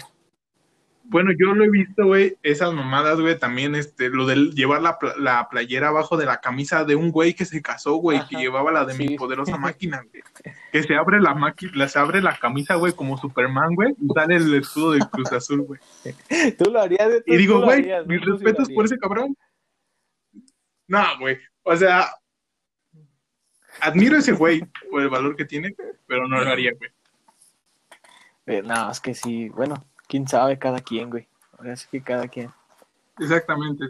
Bueno, 1.10 1.32
yo 1.40 1.54
lo 1.54 1.64
he 1.64 1.70
visto, 1.70 2.06
güey, 2.06 2.38
esas 2.44 2.74
mamadas, 2.74 3.18
güey, 3.20 3.40
también, 3.40 3.76
este, 3.76 4.10
lo 4.10 4.26
de 4.26 4.36
llevar 4.52 4.82
la, 4.82 4.98
la, 5.18 5.48
playera 5.48 5.88
abajo 5.88 6.18
de 6.18 6.26
la 6.26 6.42
camisa 6.42 6.84
de 6.84 6.98
un 6.98 7.12
güey 7.12 7.34
que 7.34 7.46
se 7.46 7.62
casó, 7.62 7.96
güey, 7.96 8.20
que 8.28 8.36
llevaba 8.36 8.74
la 8.74 8.84
de 8.84 8.94
mi 8.94 9.16
poderosa 9.16 9.58
máquina, 9.58 10.04
güey. 10.10 10.22
Que 10.72 10.84
se 10.84 10.96
abre 10.96 11.22
la 11.22 11.34
máquina, 11.34 11.88
se 11.88 11.98
abre 11.98 12.22
la 12.22 12.38
camisa, 12.38 12.76
güey, 12.76 12.92
como 12.92 13.18
Superman, 13.18 13.74
güey, 13.76 13.96
y 13.98 14.08
sale 14.14 14.36
el 14.36 14.54
escudo 14.56 14.92
de 14.92 15.00
Cruz 15.10 15.32
Azul, 15.32 15.62
güey. 15.62 15.80
Tú 16.58 16.70
lo 16.70 16.82
harías 16.82 17.08
de 17.08 17.24
Y 17.26 17.38
digo, 17.38 17.62
güey, 17.62 17.88
mis 18.06 18.26
respetos 18.26 18.70
por 18.70 18.84
ese 18.84 18.98
cabrón. 18.98 19.38
No, 20.88 21.04
güey, 21.20 21.38
o 21.64 21.76
sea, 21.76 22.10
admiro 23.80 24.18
a 24.18 24.20
ese 24.20 24.34
güey 24.34 24.62
por 24.92 25.02
el 25.02 25.10
valor 25.10 25.38
que 25.38 25.46
tiene, 25.46 25.74
pero 26.06 26.28
no 26.28 26.44
lo 26.44 26.50
haría, 26.50 26.74
güey. 26.74 26.90
Eh, 28.46 28.62
no, 28.62 28.92
es 28.92 29.00
que 29.00 29.14
sí, 29.14 29.50
bueno, 29.50 29.86
quién 30.08 30.28
sabe, 30.28 30.58
cada 30.58 30.80
quien, 30.80 31.10
güey. 31.10 31.28
Ahora 31.58 31.76
sí 31.76 31.88
que 31.92 32.02
cada 32.02 32.28
quien. 32.28 32.52
Exactamente, 33.20 33.86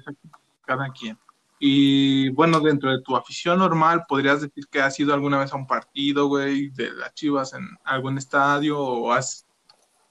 cada 0.66 0.90
quien. 0.92 1.18
Y 1.60 2.30
bueno, 2.30 2.60
dentro 2.60 2.92
de 2.92 3.02
tu 3.02 3.16
afición 3.16 3.60
normal, 3.60 4.04
¿podrías 4.08 4.42
decir 4.42 4.68
que 4.70 4.80
has 4.80 5.00
ido 5.00 5.14
alguna 5.14 5.40
vez 5.40 5.52
a 5.52 5.56
un 5.56 5.66
partido, 5.66 6.28
güey, 6.28 6.70
de 6.70 6.92
las 6.92 7.14
Chivas 7.16 7.54
en 7.54 7.68
algún 7.84 8.18
estadio 8.18 8.80
o 8.80 9.12
has 9.12 9.48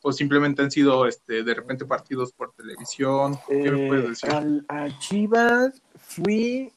o 0.02 0.12
simplemente 0.12 0.62
han 0.62 0.70
sido 0.70 1.06
este 1.06 1.42
de 1.42 1.54
repente 1.54 1.84
partidos 1.84 2.32
por 2.32 2.52
televisión? 2.52 3.38
¿Qué 3.48 3.70
me 3.70 3.88
puedes 3.88 4.08
decir? 4.10 4.30
Eh, 4.30 4.62
a 4.68 4.98
Chivas 4.98 5.82
fui 5.96 6.72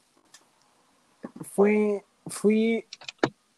fui 1.42 2.02
fui 2.28 2.86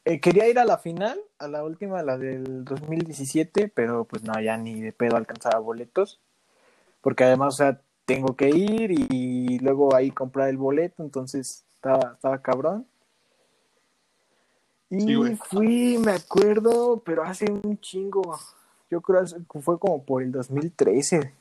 eh, 0.06 0.20
quería 0.20 0.48
ir 0.48 0.60
a 0.60 0.66
la 0.66 0.78
final, 0.78 1.20
a 1.38 1.48
la 1.48 1.64
última, 1.64 2.04
la 2.04 2.18
del 2.18 2.66
2017, 2.66 3.68
pero 3.70 4.06
pues 4.06 4.24
no, 4.24 4.40
ya 4.42 4.58
ni 4.58 4.82
de 4.82 4.92
pedo 4.92 5.18
alcanzaba 5.18 5.60
boletos. 5.60 6.20
Porque 7.02 7.24
además, 7.24 7.56
o 7.56 7.58
sea, 7.58 7.82
tengo 8.06 8.36
que 8.36 8.50
ir 8.50 8.92
y 8.92 9.60
luego 9.60 9.96
ahí 9.96 10.12
comprar 10.12 10.50
el 10.50 10.58
boleto, 10.58 11.04
entonces 11.04 11.66
estaba, 11.76 12.14
estaba 12.14 12.42
cabrón. 12.42 12.86
Y 14.94 15.16
fui, 15.38 15.98
me 16.00 16.12
acuerdo, 16.12 17.02
pero 17.06 17.24
hace 17.24 17.50
un 17.50 17.80
chingo, 17.80 18.38
yo 18.90 19.00
creo 19.00 19.24
que 19.24 19.62
fue 19.62 19.80
como 19.80 20.04
por 20.04 20.22
el 20.22 20.34
2013. 20.34 21.34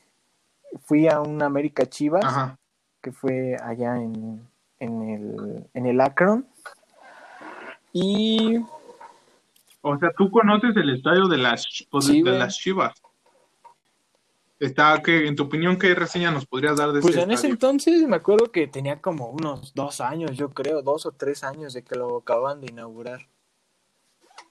Fui 0.84 1.08
a 1.08 1.20
un 1.20 1.42
América 1.42 1.84
Chivas, 1.84 2.24
Ajá. 2.24 2.56
que 3.02 3.10
fue 3.10 3.56
allá 3.60 3.96
en, 3.96 4.48
en, 4.78 5.02
el, 5.02 5.68
en 5.74 5.86
el 5.86 6.00
Akron. 6.00 6.46
Y 7.92 8.58
O 9.82 9.98
sea, 9.98 10.12
tú 10.16 10.30
conoces 10.30 10.76
el 10.76 10.90
estadio 10.90 11.26
de 11.26 11.38
las, 11.38 11.66
pues, 11.90 12.06
Sí, 12.06 12.22
de 12.22 12.38
las 12.38 12.58
Chivas. 12.58 12.94
Está, 14.58 15.00
que, 15.02 15.26
en 15.26 15.36
tu 15.36 15.44
opinión, 15.44 15.78
¿qué 15.78 15.94
reseña 15.94 16.30
nos 16.30 16.44
podrías 16.44 16.76
dar 16.76 16.92
de 16.92 17.00
pues 17.00 17.16
en 17.16 17.30
ese 17.30 17.46
entonces 17.46 18.06
me 18.06 18.16
acuerdo 18.16 18.52
que 18.52 18.66
tenía 18.66 19.00
como 19.00 19.30
unos 19.30 19.72
dos 19.74 20.02
años, 20.02 20.36
yo 20.36 20.50
creo, 20.50 20.82
dos 20.82 21.06
o 21.06 21.12
tres 21.12 21.42
años 21.44 21.72
de 21.72 21.82
que 21.82 21.96
lo 21.96 22.18
acaban 22.18 22.60
de 22.60 22.66
inaugurar. 22.70 23.26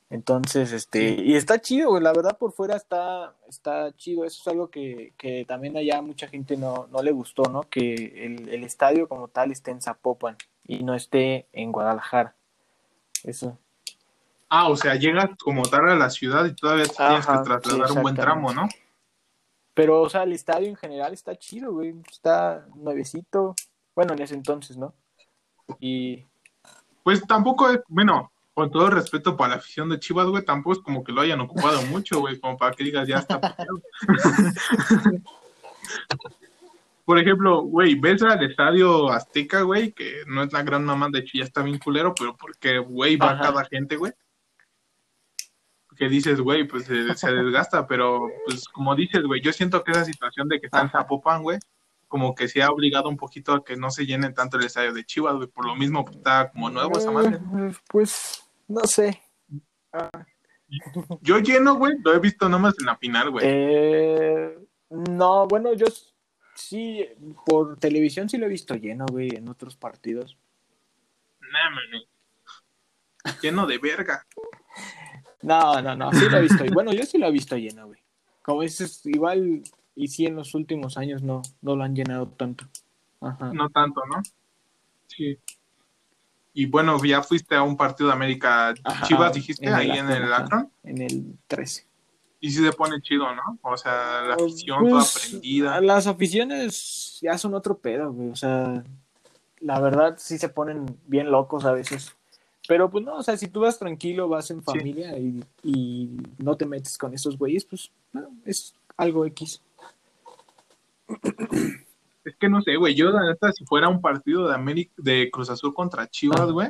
Entonces, 0.10 0.71
este, 0.71 1.21
y 1.21 1.36
está 1.36 1.62
chido, 1.62 1.89
güey, 1.89 2.02
la 2.02 2.12
verdad 2.12 2.39
por 2.39 2.52
fuera 2.54 2.75
está, 2.75 3.36
está 3.47 3.95
chido, 3.95 4.25
eso 4.25 4.41
es 4.41 4.47
algo 4.47 4.71
que, 4.71 5.13
que 5.15 5.45
también 5.45 5.78
allá 5.78 6.02
mucha 6.02 6.28
gente 6.28 6.58
no, 6.58 6.88
no 6.91 7.04
le 7.04 7.12
gustó, 7.12 7.43
¿no? 7.43 7.62
Que 7.69 8.25
el, 8.25 8.49
el 8.49 8.63
estadio 8.63 9.08
como 9.08 9.28
tal 9.28 9.52
esté 9.52 9.69
en 9.69 9.84
Zapopan 9.84 10.36
y 10.63 10.84
no 10.84 10.95
esté 10.95 11.47
en 11.54 11.71
Guadalajara. 11.71 12.36
Eso. 13.23 13.58
Ah, 14.49 14.67
o 14.69 14.75
sea, 14.75 14.95
llegas 14.95 15.29
como 15.38 15.62
tal 15.63 15.89
a 15.89 15.95
la 15.95 16.10
ciudad 16.10 16.45
y 16.45 16.55
todavía 16.55 16.86
te 16.86 16.95
tienes 16.95 17.27
Ajá, 17.27 17.38
que 17.38 17.43
trasladar 17.43 17.88
sí, 17.88 17.93
un 17.95 18.01
buen 18.01 18.15
tramo, 18.15 18.53
¿no? 18.53 18.67
Pero, 19.73 20.01
o 20.01 20.10
sea, 20.10 20.23
el 20.23 20.34
estadio 20.34 20.67
en 20.67 20.75
general 20.75 21.13
está 21.13 21.36
chido, 21.38 21.71
güey, 21.71 21.95
está 22.12 22.65
nuevecito, 22.75 23.55
bueno, 23.95 24.13
en 24.13 24.21
ese 24.21 24.34
entonces, 24.34 24.75
¿no? 24.75 24.93
Y 25.79 26.25
Pues 27.03 27.21
tampoco 27.27 27.69
es, 27.69 27.79
bueno, 27.88 28.32
con 28.55 28.71
todo 28.71 28.88
el 28.88 28.93
respeto 28.93 29.38
para 29.38 29.51
la 29.51 29.55
afición 29.58 29.88
de 29.89 29.99
Chivas, 29.99 30.27
güey, 30.27 30.43
tampoco 30.43 30.73
es 30.73 30.79
como 30.79 31.03
que 31.03 31.12
lo 31.12 31.21
hayan 31.21 31.39
ocupado 31.41 31.82
mucho, 31.84 32.19
güey, 32.19 32.39
como 32.39 32.58
para 32.58 32.73
que 32.73 32.84
digas, 32.84 33.08
ya 33.08 33.19
está. 33.19 33.39
Por 37.10 37.17
ejemplo, 37.17 37.63
güey, 37.63 37.95
ves 37.95 38.22
al 38.22 38.43
estadio 38.43 39.10
Azteca, 39.10 39.63
güey, 39.63 39.93
que 39.93 40.22
no 40.28 40.43
es 40.43 40.54
la 40.54 40.62
gran 40.62 40.86
mamá, 40.86 41.08
de 41.12 41.22
hecho 41.22 41.39
ya 41.39 41.43
está 41.43 41.63
bien 41.63 41.80
culero, 41.80 42.13
pero 42.13 42.38
porque, 42.38 42.78
güey, 42.78 43.15
va 43.15 43.32
Ajá. 43.32 43.45
cada 43.45 43.65
gente, 43.65 43.95
güey. 43.95 44.13
Que 45.98 46.08
dices, 46.08 46.39
güey, 46.39 46.67
pues 46.67 46.86
se, 46.86 47.12
se 47.15 47.32
desgasta, 47.34 47.88
pero 47.88 48.28
pues 48.45 48.65
como 48.65 48.95
dices, 48.95 49.24
güey, 49.24 49.41
yo 49.41 49.52
siento 49.52 49.84
que 49.84 49.89
esa 49.93 50.06
situación 50.06 50.48
de 50.50 50.60
que 50.60 50.67
está 50.67 50.82
en. 50.82 50.91
Zapopan, 50.91 51.41
güey, 51.41 51.58
como 52.08 52.36
que 52.36 52.48
se 52.48 52.62
ha 52.62 52.69
obligado 52.69 53.10
un 53.10 53.17
poquito 53.17 53.54
a 53.54 53.63
que 53.63 53.76
no 53.76 53.89
se 53.89 54.06
llene 54.06 54.32
tanto 54.32 54.60
el 54.60 54.65
estadio 54.65 54.93
de 54.93 55.04
Chivas, 55.04 55.34
güey, 55.34 55.48
por 55.48 55.65
lo 55.65 55.76
mismo 55.76 56.06
pues, 56.06 56.17
está 56.17 56.52
como 56.52 56.69
nuevo 56.69 56.95
esa 56.95 57.10
madre. 57.10 57.38
Eh, 57.38 57.72
Pues, 57.89 58.48
no 58.67 58.82
sé. 58.84 59.19
Yo 61.22 61.39
lleno, 61.39 61.74
güey, 61.74 61.93
lo 62.04 62.13
he 62.13 62.19
visto 62.19 62.48
nomás 62.48 62.76
en 62.80 62.86
la 62.86 62.98
final, 62.98 63.32
güey. 63.32 63.48
Eh, 63.48 64.60
no, 64.91 65.48
bueno, 65.48 65.74
yo 65.74 65.88
sí, 66.60 67.06
por 67.45 67.78
televisión 67.78 68.30
sí 68.30 68.38
lo 68.38 68.45
he 68.45 68.50
visto 68.50 68.76
lleno, 68.76 69.06
güey, 69.10 69.36
en 69.36 69.50
otros 69.50 69.76
partidos. 69.76 70.38
Nah, 71.41 71.69
man, 71.69 73.38
Lleno 73.41 73.65
de 73.65 73.78
verga. 73.78 74.26
No, 75.41 75.82
no, 75.82 75.95
no, 75.95 76.12
sí 76.12 76.30
lo 76.30 76.38
he 76.38 76.41
visto. 76.41 76.63
Bueno, 76.74 76.91
yo 76.93 77.04
sí 77.06 77.17
lo 77.17 77.28
he 77.28 77.32
visto 77.32 77.58
lleno, 77.58 77.88
güey. 77.88 78.00
Como 78.41 78.62
dices, 78.62 79.06
igual, 79.06 79.63
y 79.95 80.08
sí 80.08 80.26
en 80.26 80.36
los 80.36 80.54
últimos 80.54 80.98
años 80.98 81.22
no, 81.22 81.41
no 81.62 81.76
lo 81.76 81.84
han 81.84 81.95
llenado 81.95 82.28
tanto. 82.28 82.65
Ajá. 83.22 83.52
No 83.54 83.69
tanto, 83.69 84.02
¿no? 84.06 84.22
Sí. 85.08 85.38
Y 86.54 86.65
bueno, 86.65 87.02
ya 87.04 87.22
fuiste 87.22 87.56
a 87.56 87.63
un 87.63 87.78
partido 87.78 88.08
de 88.10 88.15
América 88.15 88.74
Ajá, 88.84 89.08
Chivas, 89.08 89.34
dijiste, 89.34 89.65
en 89.65 89.74
ahí 89.74 89.91
en 89.91 90.10
el. 90.10 90.34
Akron. 90.34 90.72
En 90.84 91.02
el 91.02 91.38
13. 91.48 91.88
Y 92.39 92.52
sí 92.52 92.63
se 92.63 92.71
pone 92.71 93.02
chido, 93.02 93.25
¿no? 93.36 93.60
O 93.62 93.75
sea, 93.75 94.21
la 94.21 94.36
afición 94.36 94.88
toda 94.88 95.02
Pues, 95.02 95.30
prendida. 95.30 95.82
Las 95.82 96.08
aficiones 96.08 97.19
ya 97.21 97.38
son 97.38 97.54
otro 97.54 97.78
pedo, 97.78 98.12
güey. 98.13 98.30
O 98.30 98.36
sea, 98.36 98.84
la 99.60 99.80
verdad 99.80 100.15
sí 100.17 100.38
se 100.38 100.49
ponen 100.49 100.86
bien 101.06 101.32
locos 101.32 101.65
a 101.65 101.73
veces. 101.73 102.15
Pero 102.67 102.89
pues 102.89 103.04
no, 103.04 103.15
o 103.15 103.23
sea, 103.23 103.36
si 103.36 103.47
tú 103.47 103.62
vas 103.62 103.80
tranquilo, 103.80 104.30
vas 104.30 104.52
en 104.52 104.62
familia 104.62 105.17
y, 105.17 105.43
y 105.63 106.10
no 106.38 106.56
te 106.56 106.67
metes 106.67 106.97
con 106.97 107.13
esos 107.13 107.38
güeyes, 107.38 107.65
pues 107.65 107.91
es 108.45 108.75
algo 108.95 109.25
X. 109.25 109.62
Es 112.23 112.36
que 112.36 112.47
no 112.47 112.62
sé, 112.62 112.75
güey. 112.75 112.93
Yo, 112.93 113.10
la 113.10 113.25
neta, 113.28 113.52
si 113.52 113.65
fuera 113.65 113.89
un 113.89 114.02
partido 114.02 114.47
de 114.47 114.54
América, 114.54 114.93
de 114.97 115.32
Cruz 115.32 115.49
Azul 115.49 115.73
contra 115.73 116.08
Chivas, 116.08 116.52
güey, 116.52 116.69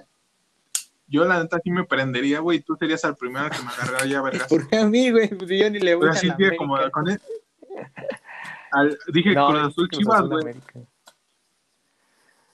yo, 1.10 1.26
la 1.26 1.42
neta, 1.42 1.60
sí 1.64 1.72
me 1.72 1.84
prendería, 1.86 2.40
güey. 2.40 2.62
Tú 2.62 2.76
serías 2.80 3.04
el 3.04 3.16
primero 3.16 3.50
que 3.50 3.58
me 3.62 3.70
agarraría 3.70 4.22
vergas. 4.22 4.48
Porque 4.48 4.78
a 4.78 4.86
mí, 4.86 5.12
güey, 5.12 5.28
pues 5.30 5.50
yo 5.50 5.70
ni 5.70 5.80
le 5.80 5.96
voy 5.96 6.02
Pero 6.04 6.14
a 6.14 6.16
así 6.16 6.28
la 6.28 6.38
que 6.38 6.56
como 6.58 6.78
con 6.92 7.10
al- 8.72 8.98
dije 9.12 9.34
No, 9.34 9.48
Cruz 9.50 9.68
Azul 9.68 9.90
Chivas, 9.90 10.22
güey. 10.28 10.56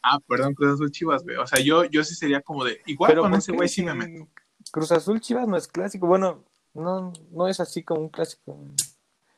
Ah, 0.01 0.19
perdón, 0.27 0.53
Cruz 0.53 0.73
Azul 0.75 0.91
Chivas, 0.91 1.23
güey. 1.23 1.35
O 1.37 1.47
sea, 1.47 1.59
yo, 1.59 1.83
yo 1.85 2.03
sí 2.03 2.15
sería 2.15 2.41
como 2.41 2.63
de. 2.63 2.81
Igual 2.85 3.11
Pero 3.11 3.21
con 3.23 3.31
¿por 3.31 3.39
ese 3.39 3.51
qué 3.51 3.57
güey 3.57 3.69
sí 3.69 3.83
me 3.83 3.93
meto. 3.93 4.27
Cruz 4.71 4.91
Azul 4.91 5.19
Chivas 5.19 5.47
no 5.47 5.57
es 5.57 5.67
clásico. 5.67 6.07
Bueno, 6.07 6.43
no, 6.73 7.11
no 7.31 7.47
es 7.47 7.59
así 7.59 7.83
como 7.83 8.01
un 8.01 8.09
clásico. 8.09 8.57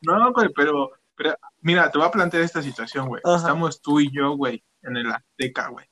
No, 0.02 0.32
güey, 0.32 0.48
pero, 0.54 0.90
pero. 1.16 1.34
Mira, 1.62 1.90
te 1.90 1.98
voy 1.98 2.06
a 2.06 2.10
plantear 2.10 2.42
esta 2.42 2.62
situación, 2.62 3.08
güey. 3.08 3.22
Estamos 3.24 3.80
tú 3.80 3.98
y 4.00 4.10
yo, 4.14 4.36
güey, 4.36 4.62
en 4.82 4.96
el 4.96 5.10
Azteca, 5.10 5.68
güey. 5.68 5.86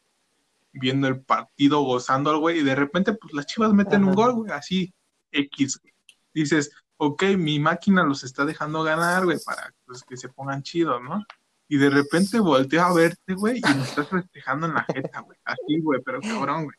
Viendo 0.78 1.08
el 1.08 1.20
partido, 1.20 1.80
gozando, 1.82 2.38
güey. 2.38 2.58
Y 2.60 2.62
de 2.62 2.74
repente, 2.74 3.14
pues 3.14 3.32
las 3.32 3.46
chivas 3.46 3.72
meten 3.72 4.04
un 4.04 4.14
gol, 4.14 4.34
güey. 4.34 4.52
Así, 4.52 4.94
X. 5.30 5.80
güey. 5.80 5.94
Dices, 6.34 6.70
ok, 6.98 7.22
mi 7.36 7.58
máquina 7.58 8.02
los 8.04 8.24
está 8.24 8.44
dejando 8.44 8.82
ganar, 8.82 9.24
güey, 9.24 9.38
para 9.44 9.72
pues, 9.84 10.02
que 10.02 10.16
se 10.16 10.28
pongan 10.28 10.62
chidos, 10.62 11.02
¿no? 11.02 11.24
Y 11.68 11.78
de 11.78 11.90
repente 11.90 12.38
volteo 12.38 12.82
a 12.82 12.94
verte, 12.94 13.34
güey, 13.34 13.58
y 13.58 13.74
me 13.74 13.82
estás 13.82 14.08
festejando 14.08 14.66
en 14.66 14.74
la 14.74 14.84
jeta, 14.84 15.20
güey. 15.20 15.38
Así, 15.44 15.80
güey, 15.80 16.00
pero 16.04 16.20
cabrón, 16.20 16.64
güey. 16.64 16.76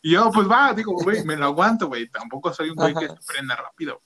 Y 0.00 0.12
yo, 0.12 0.30
pues 0.32 0.50
va, 0.50 0.72
digo, 0.72 0.94
güey, 0.94 1.24
me 1.24 1.36
lo 1.36 1.46
aguanto, 1.46 1.86
güey. 1.86 2.08
Tampoco 2.08 2.52
soy 2.52 2.70
un 2.70 2.76
güey 2.76 2.94
que 2.94 3.08
se 3.08 3.16
prenda 3.26 3.54
rápido. 3.54 4.00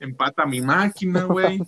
Empata 0.00 0.46
mi 0.46 0.60
máquina, 0.60 1.24
güey. 1.24 1.60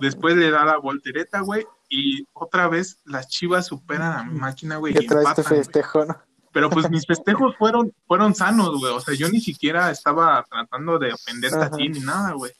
Después 0.00 0.36
le 0.36 0.50
da 0.50 0.64
la 0.64 0.78
voltereta, 0.78 1.40
güey. 1.40 1.66
Y 1.88 2.26
otra 2.32 2.68
vez 2.68 3.00
las 3.04 3.28
chivas 3.28 3.66
superan 3.66 4.12
a 4.12 4.24
mi 4.24 4.38
máquina, 4.38 4.76
güey. 4.76 4.94
¿Qué 4.94 5.04
Y 5.04 5.06
traes 5.06 5.24
tu 5.24 5.30
empatan, 5.30 5.44
güey. 5.48 5.58
festejo, 5.58 6.04
no? 6.06 6.18
Pero 6.54 6.70
pues 6.70 6.88
mis 6.88 7.04
festejos 7.04 7.56
fueron, 7.56 7.92
fueron 8.06 8.32
sanos, 8.32 8.78
güey. 8.78 8.92
O 8.92 9.00
sea, 9.00 9.12
yo 9.14 9.28
ni 9.28 9.40
siquiera 9.40 9.90
estaba 9.90 10.44
tratando 10.48 11.00
de 11.00 11.12
ofenderte 11.12 11.58
a 11.58 11.66
Ajá. 11.66 11.76
ti 11.76 11.88
ni 11.88 11.98
nada, 11.98 12.32
güey. 12.32 12.52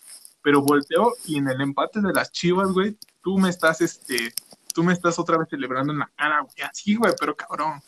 Pero 0.43 0.63
volteo 0.63 1.13
y 1.27 1.39
en 1.39 1.49
el 1.49 1.61
empate 1.61 2.01
de 2.01 2.13
las 2.13 2.33
chivas, 2.33 2.73
güey, 2.73 2.99
tú 3.23 3.39
me 3.39 3.49
estás, 3.51 3.81
este, 3.81 4.35
tú 4.75 4.83
me 4.83 4.93
estás 4.93 5.17
otra 5.21 5.39
vez 5.39 5.49
celebrando 5.49 5.93
en 5.93 6.01
la 6.01 6.11
cara, 6.17 6.41
güey. 6.41 6.69
Así, 6.69 6.97
güey, 6.97 7.13
pero 7.21 7.37
cabrón. 7.37 7.81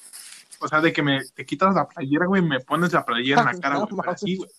O 0.61 0.69
sea, 0.69 0.81
de 0.81 0.93
que 0.93 1.03
me 1.03 1.25
te 1.35 1.45
quitas 1.45 1.75
la 1.75 1.89
playera, 1.89 2.27
güey, 2.27 2.41
y 2.41 2.47
me 2.47 2.61
pones 2.61 2.93
la 2.93 3.05
playera 3.05 3.41
en 3.41 3.47
la 3.47 3.59
cara, 3.61 3.77
güey. 3.79 3.89
pero 3.91 4.11
así, 4.13 4.37
güey. 4.37 4.51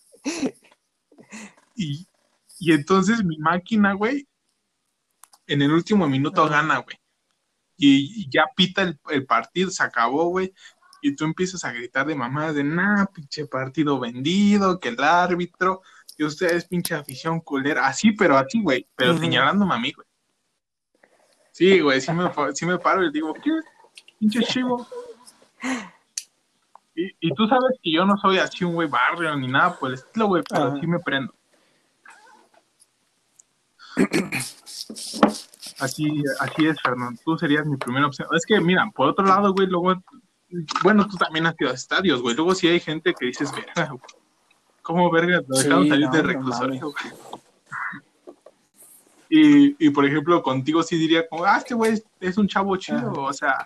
Y, 1.76 2.08
y 2.60 2.74
entonces 2.74 3.24
mi 3.24 3.38
máquina, 3.38 3.94
güey, 3.94 4.28
en 5.48 5.62
el 5.62 5.72
último 5.72 6.10
minuto 6.10 6.44
Ajá. 6.44 6.58
gana, 6.58 6.80
güey. 6.80 6.98
Y, 7.78 8.24
y 8.24 8.30
ya 8.30 8.46
pita 8.56 8.82
el, 8.82 9.00
el 9.12 9.26
partido, 9.26 9.70
se 9.70 9.84
acabó, 9.84 10.26
güey. 10.26 10.54
Y 11.02 11.16
tú 11.16 11.26
empiezas 11.26 11.64
a 11.64 11.72
gritar 11.72 12.06
de 12.08 12.16
mamá 12.16 12.54
de, 12.54 12.64
nah, 12.64 13.06
pinche 13.06 13.46
partido 13.46 14.00
vendido, 14.00 14.80
que 14.80 14.90
el 14.90 15.02
árbitro, 15.02 15.82
y 16.18 16.24
ustedes 16.24 16.66
pinche 16.66 16.96
afición 16.96 17.40
culera. 17.40 17.88
Así, 17.88 18.12
pero 18.12 18.38
así, 18.38 18.62
güey. 18.62 18.88
Pero 18.96 19.12
Ujú. 19.12 19.22
señalándome 19.22 19.76
a 19.76 19.80
mí, 19.80 19.92
güey. 19.92 20.08
Sí, 21.52 21.80
güey, 21.80 22.02
sí 22.02 22.12
me, 22.12 22.30
sí 22.54 22.66
me 22.66 22.78
paro 22.78 23.04
y 23.04 23.12
digo, 23.12 23.34
¿qué? 23.34 23.52
Pinche 24.20 24.42
chivo. 24.44 24.88
Y, 26.96 27.16
y 27.20 27.34
tú 27.34 27.48
sabes 27.48 27.78
que 27.82 27.92
yo 27.92 28.06
no 28.06 28.18
soy 28.18 28.40
así 28.40 28.64
un 28.64 28.74
güey 28.74 28.88
barrio 28.88 29.36
ni 29.36 29.48
nada 29.48 29.78
por 29.78 29.90
el 29.90 29.96
estilo, 29.96 30.28
güey, 30.28 30.44
pero 30.50 30.68
Ajá. 30.68 30.80
sí 30.80 30.88
me 30.88 31.00
prendo. 31.00 31.34
Así, 35.80 36.24
así 36.40 36.66
es, 36.66 36.82
Fernando. 36.82 37.20
Tú 37.24 37.38
serías 37.38 37.66
mi 37.66 37.78
primera 37.78 38.08
opción. 38.08 38.28
Es 38.36 38.46
que, 38.46 38.60
mira, 38.60 38.90
por 38.96 39.10
otro 39.10 39.26
lado, 39.26 39.54
güey, 39.54 39.68
luego, 39.68 39.94
bueno, 40.84 41.08
tú 41.08 41.18
también 41.18 41.46
has 41.46 41.56
ido 41.60 41.70
a 41.70 41.74
estadios, 41.74 42.22
güey. 42.22 42.36
Luego 42.36 42.56
sí 42.56 42.68
hay 42.68 42.80
gente 42.80 43.14
que 43.14 43.26
dices, 43.26 43.52
verga, 43.52 43.90
güey. 43.92 44.02
¿Cómo 44.82 45.12
verga 45.12 45.42
lo 45.46 45.58
dejaron 45.58 45.84
Sí, 45.84 45.90
salir 45.90 46.06
no, 46.06 46.12
de 46.14 46.22
no 46.24 46.28
reclusorio, 46.28 46.82
güey? 46.92 46.96
Y, 49.30 49.76
y, 49.86 49.90
por 49.90 50.06
ejemplo, 50.06 50.42
contigo 50.42 50.82
sí 50.84 50.96
diría 50.98 51.28
como, 51.28 51.44
ah, 51.44 51.58
este 51.58 51.74
güey 51.74 51.92
es, 51.92 52.06
es 52.22 52.38
un 52.38 52.48
chavo 52.48 52.78
chido, 52.78 53.12
Ajá. 53.12 53.22
o 53.22 53.34
sea, 53.34 53.66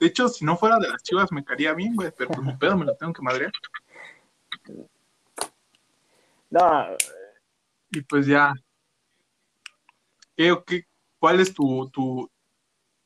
de 0.00 0.06
hecho, 0.06 0.26
si 0.26 0.44
no 0.44 0.56
fuera 0.56 0.78
de 0.78 0.88
las 0.88 1.02
chivas 1.02 1.30
me 1.30 1.44
caería 1.44 1.74
bien, 1.74 1.94
güey, 1.94 2.10
pero 2.16 2.30
pues 2.30 2.42
mi 2.42 2.56
pedo 2.58 2.78
me 2.78 2.86
lo 2.86 2.96
tengo 2.96 3.12
que 3.12 3.20
madrear. 3.20 3.52
No, 6.50 6.86
Y 7.90 8.00
pues 8.00 8.26
ya. 8.26 8.54
¿Qué, 10.34 10.56
qué, 10.66 10.86
¿Cuál 11.18 11.40
es 11.40 11.52
tu, 11.52 11.90
tu. 11.90 12.30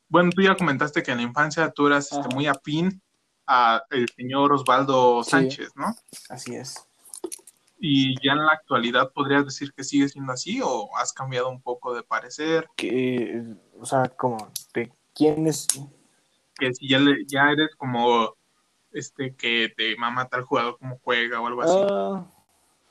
Bueno, 0.09 0.31
tú 0.31 0.43
ya 0.43 0.57
comentaste 0.57 1.03
que 1.03 1.11
en 1.11 1.19
la 1.19 1.25
infancia 1.25 1.71
tú 1.71 1.87
eras 1.89 2.11
este, 2.13 2.35
muy 2.35 2.47
afín 2.47 3.03
a 3.47 3.83
el 3.91 4.09
señor 4.09 4.53
Osvaldo 4.53 5.23
Sí. 5.25 5.31
Sánchez, 5.31 5.73
¿no? 5.77 5.95
así 6.29 6.55
es. 6.57 6.87
y 7.79 8.15
ya 8.25 8.33
en 8.33 8.45
la 8.45 8.53
actualidad 8.53 9.13
podrías 9.13 9.45
decir 9.45 9.73
que 9.73 9.85
sigue 9.85 10.09
siendo 10.09 10.33
así 10.33 10.61
o 10.63 10.89
has 10.97 11.13
cambiado 11.13 11.49
un 11.51 11.61
poco 11.61 11.95
de 11.95 12.03
parecer. 12.03 12.69
Que, 12.77 13.43
o 13.79 13.85
sea, 13.85 14.09
como, 14.09 14.51
¿de 14.75 14.93
quién 15.15 15.47
es? 15.47 15.67
Que 16.59 16.73
si 16.73 16.89
ya, 16.89 16.99
le, 16.99 17.25
ya 17.27 17.51
eres 17.51 17.71
como, 17.77 18.35
este, 18.93 19.35
que 19.35 19.73
te 19.77 19.95
mama 19.97 20.27
tal 20.27 20.43
jugador 20.43 20.79
como 20.79 20.99
juega 21.05 21.41
o 21.41 21.47
algo 21.47 21.63
así. 21.63 21.77
Ah, 21.91 22.25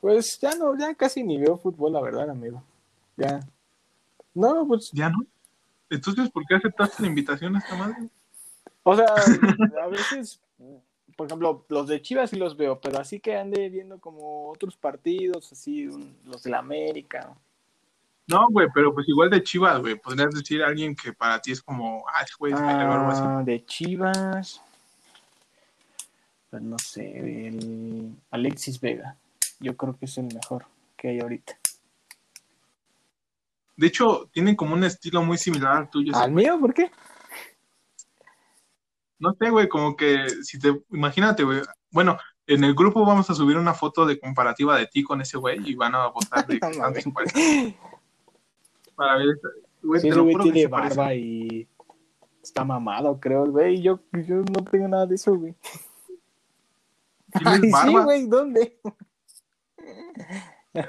pues 0.00 0.38
ya 0.40 0.54
no, 0.54 0.78
ya 0.78 0.94
casi 0.94 1.24
ni 1.24 1.36
veo 1.36 1.58
fútbol, 1.58 1.92
la 1.92 2.00
verdad, 2.00 2.30
amigo. 2.30 2.62
Ya. 3.16 3.40
No, 4.34 4.66
pues. 4.68 4.90
Ya 4.92 5.08
no. 5.10 5.18
Entonces, 5.90 6.30
¿por 6.30 6.44
qué 6.46 6.54
aceptaste 6.54 7.02
la 7.02 7.08
invitación 7.08 7.56
a 7.56 7.58
esta 7.58 7.74
madre? 7.74 8.08
O 8.84 8.94
sea, 8.94 9.06
a 9.82 9.86
veces, 9.88 10.40
por 11.16 11.26
ejemplo, 11.26 11.64
los 11.68 11.86
de 11.88 12.02
Chivas 12.02 12.30
sí 12.30 12.36
los 12.36 12.56
veo, 12.56 12.80
pero 12.80 12.98
así 12.98 13.20
que 13.20 13.36
ande 13.36 13.68
viendo 13.68 13.98
como 13.98 14.50
otros 14.50 14.76
partidos, 14.76 15.52
así, 15.52 15.88
los 16.24 16.42
de 16.42 16.50
la 16.50 16.58
América. 16.58 17.34
No, 18.26 18.48
güey, 18.50 18.66
pero 18.74 18.92
pues 18.92 19.08
igual 19.08 19.30
de 19.30 19.42
Chivas, 19.42 19.80
güey. 19.80 19.94
Podrías 19.94 20.34
decir 20.34 20.62
a 20.62 20.66
alguien 20.66 20.96
que 20.96 21.12
para 21.12 21.40
ti 21.40 21.52
es 21.52 21.62
como, 21.62 22.04
ah, 22.08 22.22
ese 22.22 22.34
güey 22.38 22.52
es 22.52 22.60
verga 22.60 22.88
o 22.88 22.92
algo 22.92 23.10
así. 23.12 23.22
Ah, 23.24 23.42
de 23.44 23.64
Chivas. 23.64 24.60
Pues 26.50 26.62
no 26.62 26.78
sé, 26.78 27.46
el 27.48 28.14
Alexis 28.30 28.80
Vega. 28.80 29.16
Yo 29.60 29.76
creo 29.76 29.96
que 29.96 30.06
es 30.06 30.18
el 30.18 30.26
mejor 30.26 30.66
que 30.96 31.08
hay 31.08 31.20
ahorita. 31.20 31.56
De 33.76 33.86
hecho, 33.86 34.28
tienen 34.32 34.56
como 34.56 34.74
un 34.74 34.84
estilo 34.84 35.22
muy 35.22 35.38
similar 35.38 35.76
al 35.76 35.90
tuyo. 35.90 36.16
¿Al 36.16 36.32
mío? 36.32 36.58
¿Por 36.58 36.74
qué? 36.74 36.90
No 39.18 39.34
sé, 39.40 39.50
güey, 39.50 39.68
como 39.68 39.96
que 39.96 40.28
si 40.42 40.58
te, 40.58 40.78
imagínate, 40.90 41.42
güey, 41.44 41.62
bueno, 41.90 42.18
en 42.46 42.64
el 42.64 42.74
grupo 42.74 43.04
vamos 43.04 43.28
a 43.30 43.34
subir 43.34 43.56
una 43.56 43.74
foto 43.74 44.04
de 44.06 44.20
comparativa 44.20 44.76
de 44.76 44.86
ti 44.86 45.02
con 45.02 45.20
ese 45.20 45.38
güey 45.38 45.58
y 45.68 45.74
van 45.74 45.94
a 45.94 46.08
votar 46.08 46.46
de 46.46 46.58
No. 47.74 47.74
Para 48.94 49.16
ver, 49.16 49.26
güey, 49.82 50.00
Sí, 50.00 50.08
te 50.08 50.08
ese 50.08 50.16
lo 50.16 50.24
güey 50.24 50.36
tiene 50.38 50.68
parece. 50.68 50.96
barba 50.96 51.14
y 51.14 51.68
está 52.42 52.64
mamado, 52.64 53.18
creo, 53.20 53.44
el 53.44 53.50
güey. 53.50 53.82
Yo, 53.82 54.00
yo 54.12 54.36
no 54.36 54.64
tengo 54.70 54.88
nada 54.88 55.06
de 55.06 55.14
eso, 55.16 55.34
güey. 55.34 55.54
¿Tienes 57.32 57.32
Ay, 57.54 57.60
sí, 57.62 57.70
barba? 57.70 58.04
güey, 58.04 58.26
¿dónde? 58.28 58.78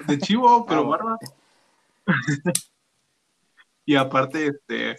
De 0.08 0.18
chivo, 0.20 0.66
pero 0.66 0.82
Ah, 0.82 0.84
barba. 0.98 1.18
y 3.86 3.96
aparte, 3.96 4.48
este, 4.48 4.98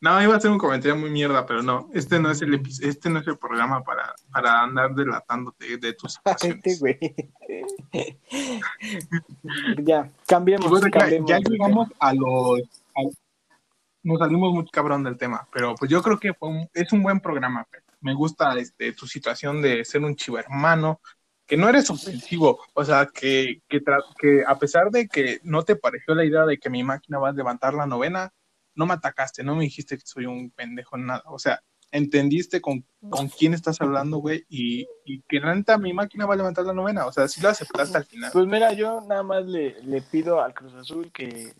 no, 0.00 0.22
iba 0.22 0.34
a 0.34 0.36
hacer 0.36 0.50
un 0.50 0.58
comentario 0.58 0.96
muy 0.96 1.10
mierda, 1.10 1.44
pero 1.46 1.62
no, 1.62 1.88
este 1.92 2.18
no 2.20 2.30
es 2.30 2.40
el 2.42 2.54
este 2.82 3.10
no 3.10 3.18
es 3.20 3.26
el 3.26 3.36
programa 3.38 3.82
para, 3.82 4.14
para 4.32 4.62
andar 4.62 4.94
delatándote 4.94 5.76
de 5.78 5.92
tus 5.94 6.18
pasiones. 6.22 6.78
güey. 6.80 6.98
ya, 9.84 10.10
cambiemos. 10.26 10.68
Bueno, 10.68 10.86
ya, 10.86 10.98
cambiemos 11.00 11.28
ya 11.30 11.36
de 11.38 11.42
llegamos 11.50 11.88
a 11.98 12.14
los. 12.14 12.60
a- 12.96 13.10
nos 14.04 14.18
salimos 14.20 14.54
muy 14.54 14.66
cabrón 14.68 15.02
del 15.04 15.18
tema, 15.18 15.46
pero 15.52 15.74
pues 15.74 15.90
yo 15.90 16.02
creo 16.02 16.18
que 16.18 16.32
fue 16.32 16.48
un- 16.48 16.68
es 16.72 16.92
un 16.92 17.02
buen 17.02 17.20
programa. 17.20 17.66
Me 18.00 18.14
gusta 18.14 18.56
este, 18.56 18.92
tu 18.92 19.06
situación 19.06 19.60
de 19.60 19.84
ser 19.84 20.02
un 20.04 20.14
chivo 20.14 20.38
hermano, 20.38 21.00
que 21.46 21.56
no 21.56 21.68
eres 21.68 21.90
ofensivo, 21.90 22.60
o 22.74 22.84
sea, 22.84 23.06
que, 23.12 23.60
que, 23.68 23.80
que 24.18 24.44
a 24.46 24.58
pesar 24.58 24.90
de 24.90 25.08
que 25.08 25.40
no 25.42 25.62
te 25.64 25.76
pareció 25.76 26.14
la 26.14 26.24
idea 26.24 26.46
de 26.46 26.58
que 26.58 26.70
mi 26.70 26.84
máquina 26.84 27.18
va 27.18 27.30
a 27.30 27.32
levantar 27.32 27.74
la 27.74 27.86
novena, 27.86 28.30
no 28.78 28.86
me 28.86 28.94
atacaste, 28.94 29.42
no 29.42 29.56
me 29.56 29.64
dijiste 29.64 29.98
que 29.98 30.06
soy 30.06 30.26
un 30.26 30.50
pendejo 30.50 30.96
en 30.96 31.06
nada, 31.06 31.22
o 31.26 31.38
sea, 31.38 31.60
entendiste 31.90 32.60
con, 32.60 32.84
con 33.10 33.28
quién 33.28 33.54
estás 33.54 33.80
hablando, 33.80 34.18
güey, 34.18 34.46
y, 34.48 34.86
y 35.04 35.20
que 35.22 35.40
neta 35.40 35.78
mi 35.78 35.92
máquina 35.92 36.26
va 36.26 36.34
a 36.34 36.36
levantar 36.36 36.64
la 36.64 36.72
novena, 36.72 37.06
o 37.06 37.12
sea, 37.12 37.26
sí 37.26 37.40
lo 37.40 37.48
aceptaste 37.48 37.98
al 37.98 38.04
final. 38.04 38.30
Pues 38.32 38.46
mira, 38.46 38.72
yo 38.74 39.00
nada 39.00 39.24
más 39.24 39.44
le, 39.46 39.82
le 39.82 40.00
pido 40.00 40.40
al 40.40 40.54
Cruz 40.54 40.74
Azul 40.74 41.10
que, 41.12 41.52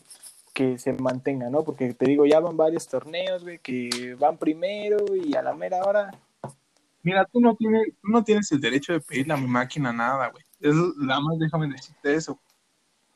que 0.55 0.79
se 0.79 0.93
mantenga, 0.93 1.51
¿no? 1.51 1.65
Porque 1.65 1.93
te 1.93 2.07
digo, 2.07 2.25
ya 2.25 2.39
van 2.39 2.57
varios 2.57 2.87
torneos, 2.87 3.43
güey, 3.43 3.59
que 3.59 4.17
van 4.19 4.39
primero 4.39 4.97
y 5.17 5.35
a 5.35 5.43
la 5.43 5.55
mera 5.55 5.83
hora. 5.83 6.11
Mira, 7.03 7.25
tú 7.33 7.41
no 7.41 7.57
tienes, 7.57 7.89
tú 8.01 8.11
no 8.11 8.23
tienes 8.23 8.53
el 8.53 8.61
derecho 8.61 8.93
de 8.93 9.01
pedirle 9.01 9.35
a 9.35 9.39
mi 9.39 9.49
máquina 9.49 9.93
nada, 9.93 10.29
güey. 10.29 10.45
Es 10.61 10.75
nada 10.99 11.21
más 11.21 11.39
déjame 11.39 11.69
decirte 11.69 12.15
eso. 12.15 12.39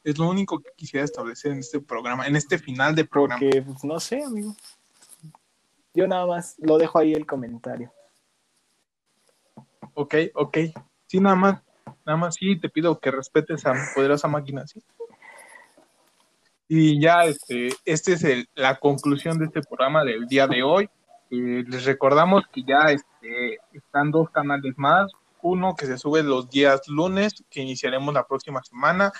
Es 0.05 0.19
lo 0.19 0.29
único 0.29 0.59
que 0.61 0.71
quisiera 0.77 1.05
establecer 1.05 1.53
en 1.53 1.59
este 1.59 1.81
programa, 1.81 2.27
en 2.27 2.37
este 2.37 2.59
final 2.59 2.95
de 2.95 3.05
programa. 3.05 3.41
Porque, 3.41 3.63
pues 3.63 3.85
no 3.85 4.01
sé, 4.01 4.23
amigo. 4.25 4.55
Yo 5.95 6.07
nada 6.09 6.27
más 6.27 6.57
lo 6.59 6.79
dejo 6.79 6.99
ahí 6.99 7.13
el 7.13 7.27
comentario. 7.27 7.93
Ok, 9.95 10.15
ok. 10.35 10.59
Sí, 11.07 11.21
nada 11.21 11.37
más, 11.37 11.63
nada 12.05 12.17
más 12.17 12.35
sí 12.35 12.59
te 12.59 12.69
pido 12.69 12.99
que 12.99 13.11
respetes 13.11 13.65
a 13.67 13.75
mi 13.75 13.81
poderosa 13.95 14.27
máquina, 14.29 14.67
sí. 14.67 14.83
Y 16.69 17.01
ya, 17.01 17.25
este, 17.25 17.69
este 17.85 18.15
es 18.15 18.25
el- 18.25 18.49
la 18.55 18.81
conclusión 18.81 19.39
de 19.39 19.45
este 19.47 19.61
programa 19.61 20.05
del 20.05 20.27
día 20.27 20.47
de 20.47 20.63
hoy. 20.63 20.89
Eh, 21.31 21.65
les 21.69 21.85
recordamos 21.85 22.45
que 22.51 22.63
ya 22.63 22.91
este, 22.91 23.59
están 23.73 24.11
dos 24.11 24.31
canales 24.31 24.73
más. 24.79 25.13
Uno 25.43 25.75
que 25.77 25.87
se 25.87 25.99
sube 25.99 26.23
los 26.23 26.49
días 26.49 26.89
lunes, 26.89 27.45
que 27.51 27.61
iniciaremos 27.61 28.15
la 28.15 28.27
próxima 28.27 28.63
semana, 28.63 29.13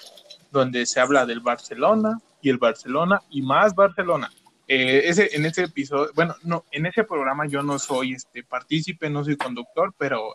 donde 0.51 0.87
se 0.87 1.01
habla 1.01 1.27
del 1.27 1.41
Barcelona 1.41 2.19
y 2.41 2.49
el 2.49 2.59
Barcelona 2.59 3.21
y 3.31 3.43
más 3.43 3.75
Barcelona. 3.75 4.31
Eh, 4.69 5.03
ese, 5.05 5.37
en 5.37 5.45
ese 5.45 5.65
episodio, 5.65 6.11
bueno, 6.15 6.35
no, 6.45 6.65
en 6.71 6.87
ese 6.87 7.05
programa 7.05 7.47
yo 7.47 7.63
no 7.63 7.79
soy 7.79 8.15
este 8.15 8.43
partícipe, 8.45 9.11
no 9.11 9.25
soy 9.25 9.37
conductor, 9.37 9.95
pero 9.99 10.33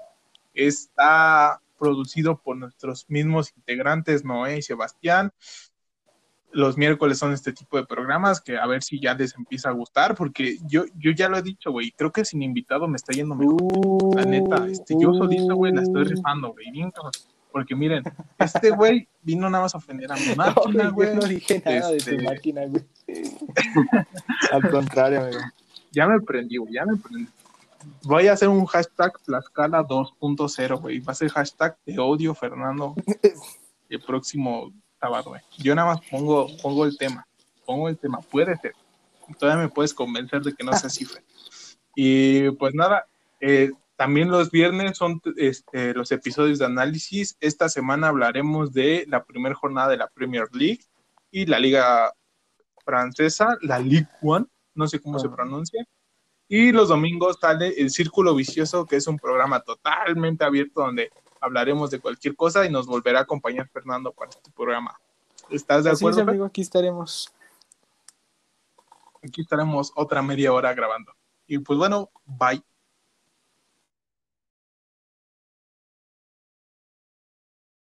está 0.54 1.62
producido 1.78 2.38
por 2.38 2.58
nuestros 2.58 3.10
mismos 3.10 3.54
integrantes, 3.56 4.26
Noé 4.26 4.58
y 4.58 4.62
Sebastián. 4.62 5.32
Los 6.54 6.78
miércoles 6.78 7.18
son 7.20 7.34
este 7.34 7.52
tipo 7.54 7.78
de 7.78 7.86
programas 7.86 8.40
que 8.42 8.58
a 8.58 8.66
ver 8.66 8.82
si 8.82 9.00
ya 9.00 9.14
les 9.14 9.36
empieza 9.36 9.70
a 9.70 9.74
gustar, 9.74 10.16
porque 10.16 10.58
yo, 10.68 10.86
yo 10.98 11.12
ya 11.12 11.28
lo 11.30 11.38
he 11.38 11.42
dicho, 11.42 11.72
güey, 11.72 11.92
creo 11.92 12.12
que 12.12 12.24
sin 12.26 12.42
invitado 12.42 12.88
me 12.88 12.96
está 12.96 13.14
yendo 13.14 13.36
mejor. 13.36 14.16
La 14.16 14.24
neta, 14.26 14.66
este, 14.68 14.96
yo 15.00 15.14
solito, 15.14 15.56
güey, 15.56 15.74
la 15.74 15.82
estoy 15.84 16.06
rifando, 16.06 16.54
güey, 16.54 16.72
bien. 16.72 16.92
Porque 17.52 17.76
miren, 17.76 18.04
este 18.40 18.70
güey 18.72 19.08
vino 19.24 19.50
nada 19.50 19.64
más 19.66 19.76
a 19.76 19.78
ofender 19.80 20.12
a 20.12 20.16
mi 20.16 20.22
máquina, 20.36 20.84
No, 20.86 20.94
güey. 20.94 21.10
yo 21.10 21.16
no 21.16 21.22
dije 21.28 21.62
nada 21.66 21.92
de 21.92 21.98
Este- 21.98 22.18
tu 22.18 22.24
máquina, 22.24 22.62
güey. 22.66 22.84
Al 24.52 24.70
contrario, 24.72 25.24
amigo. 25.24 25.40
Ya 25.92 26.08
me 26.08 26.20
prendí, 26.22 26.58
güey, 26.58 26.74
ya 26.74 26.86
me 26.86 26.98
prendí. 26.98 27.28
Voy 28.04 28.28
a 28.28 28.34
hacer 28.34 28.50
un 28.50 28.66
hashtag 28.66 29.18
Tlaxcala 29.26 29.84
2.0, 29.84 30.80
güey. 30.82 31.00
Va 31.00 31.12
a 31.12 31.16
ser 31.16 31.30
hashtag 31.30 31.78
te 31.86 31.98
odio, 32.00 32.34
Fernando, 32.36 32.96
el 33.90 34.02
próximo 34.02 34.72
güey. 35.26 35.42
Yo 35.58 35.76
nada 35.76 35.94
más 35.96 36.02
pongo, 36.10 36.48
pongo 36.62 36.86
el 36.86 36.98
tema. 36.98 37.28
Pongo 37.66 37.90
el 37.90 37.98
tema. 37.98 38.20
Puede 38.22 38.56
ser. 38.58 38.74
Todavía 39.40 39.64
me 39.64 39.70
puedes 39.70 39.94
convencer 39.94 40.42
de 40.42 40.54
que 40.54 40.64
no 40.64 40.74
sea 40.74 40.88
así, 40.88 41.06
Fer. 41.06 41.24
Y 41.96 42.50
pues 42.52 42.74
nada, 42.74 43.08
eh, 43.42 43.72
también 43.96 44.30
los 44.30 44.52
viernes 44.52 44.98
son 44.98 45.22
este, 45.36 45.94
los 45.94 46.12
episodios 46.12 46.60
de 46.60 46.66
análisis. 46.66 47.36
Esta 47.40 47.68
semana 47.68 48.08
hablaremos 48.08 48.72
de 48.74 49.06
la 49.08 49.24
primera 49.24 49.56
jornada 49.56 49.90
de 49.90 49.98
la 49.98 50.08
Premier 50.08 50.48
League 50.54 50.82
y 51.32 51.46
la 51.46 51.60
Liga 51.60 52.14
Francesa, 52.86 53.58
la 53.62 53.80
Ligue 53.80 54.08
One, 54.22 54.46
no 54.76 54.88
sé 54.88 55.00
cómo 55.00 55.20
se 55.20 55.28
Ah. 55.28 55.36
pronuncia. 55.36 55.84
Y 56.48 56.72
los 56.72 56.88
domingos 56.88 57.38
sale 57.42 57.74
El 57.78 57.90
Círculo 57.90 58.34
Vicioso, 58.34 58.86
que 58.86 58.96
es 58.96 59.08
un 59.08 59.20
programa 59.20 59.60
totalmente 59.60 60.46
abierto 60.46 60.82
donde 60.82 61.10
hablaremos 61.42 61.92
de 61.92 62.00
cualquier 62.00 62.36
cosa 62.36 62.66
y 62.66 62.70
nos 62.70 62.88
volverá 62.88 63.20
a 63.20 63.24
acompañar 63.24 63.68
Fernando 63.70 64.12
para 64.12 64.30
este 64.30 64.52
programa. 64.52 65.00
¿Estás 65.50 65.84
de 65.84 65.92
Así 65.92 65.98
es, 65.98 66.02
acuerdo? 66.02 66.20
Fer? 66.20 66.30
amigo, 66.30 66.46
aquí 66.46 66.62
estaremos. 66.62 67.34
Aquí 69.24 69.42
estaremos 69.42 69.92
otra 69.96 70.22
media 70.22 70.54
hora 70.54 70.74
grabando. 70.74 71.14
Y 71.48 71.60
pues 71.60 71.78
bueno, 71.80 72.10
bye. 72.26 72.62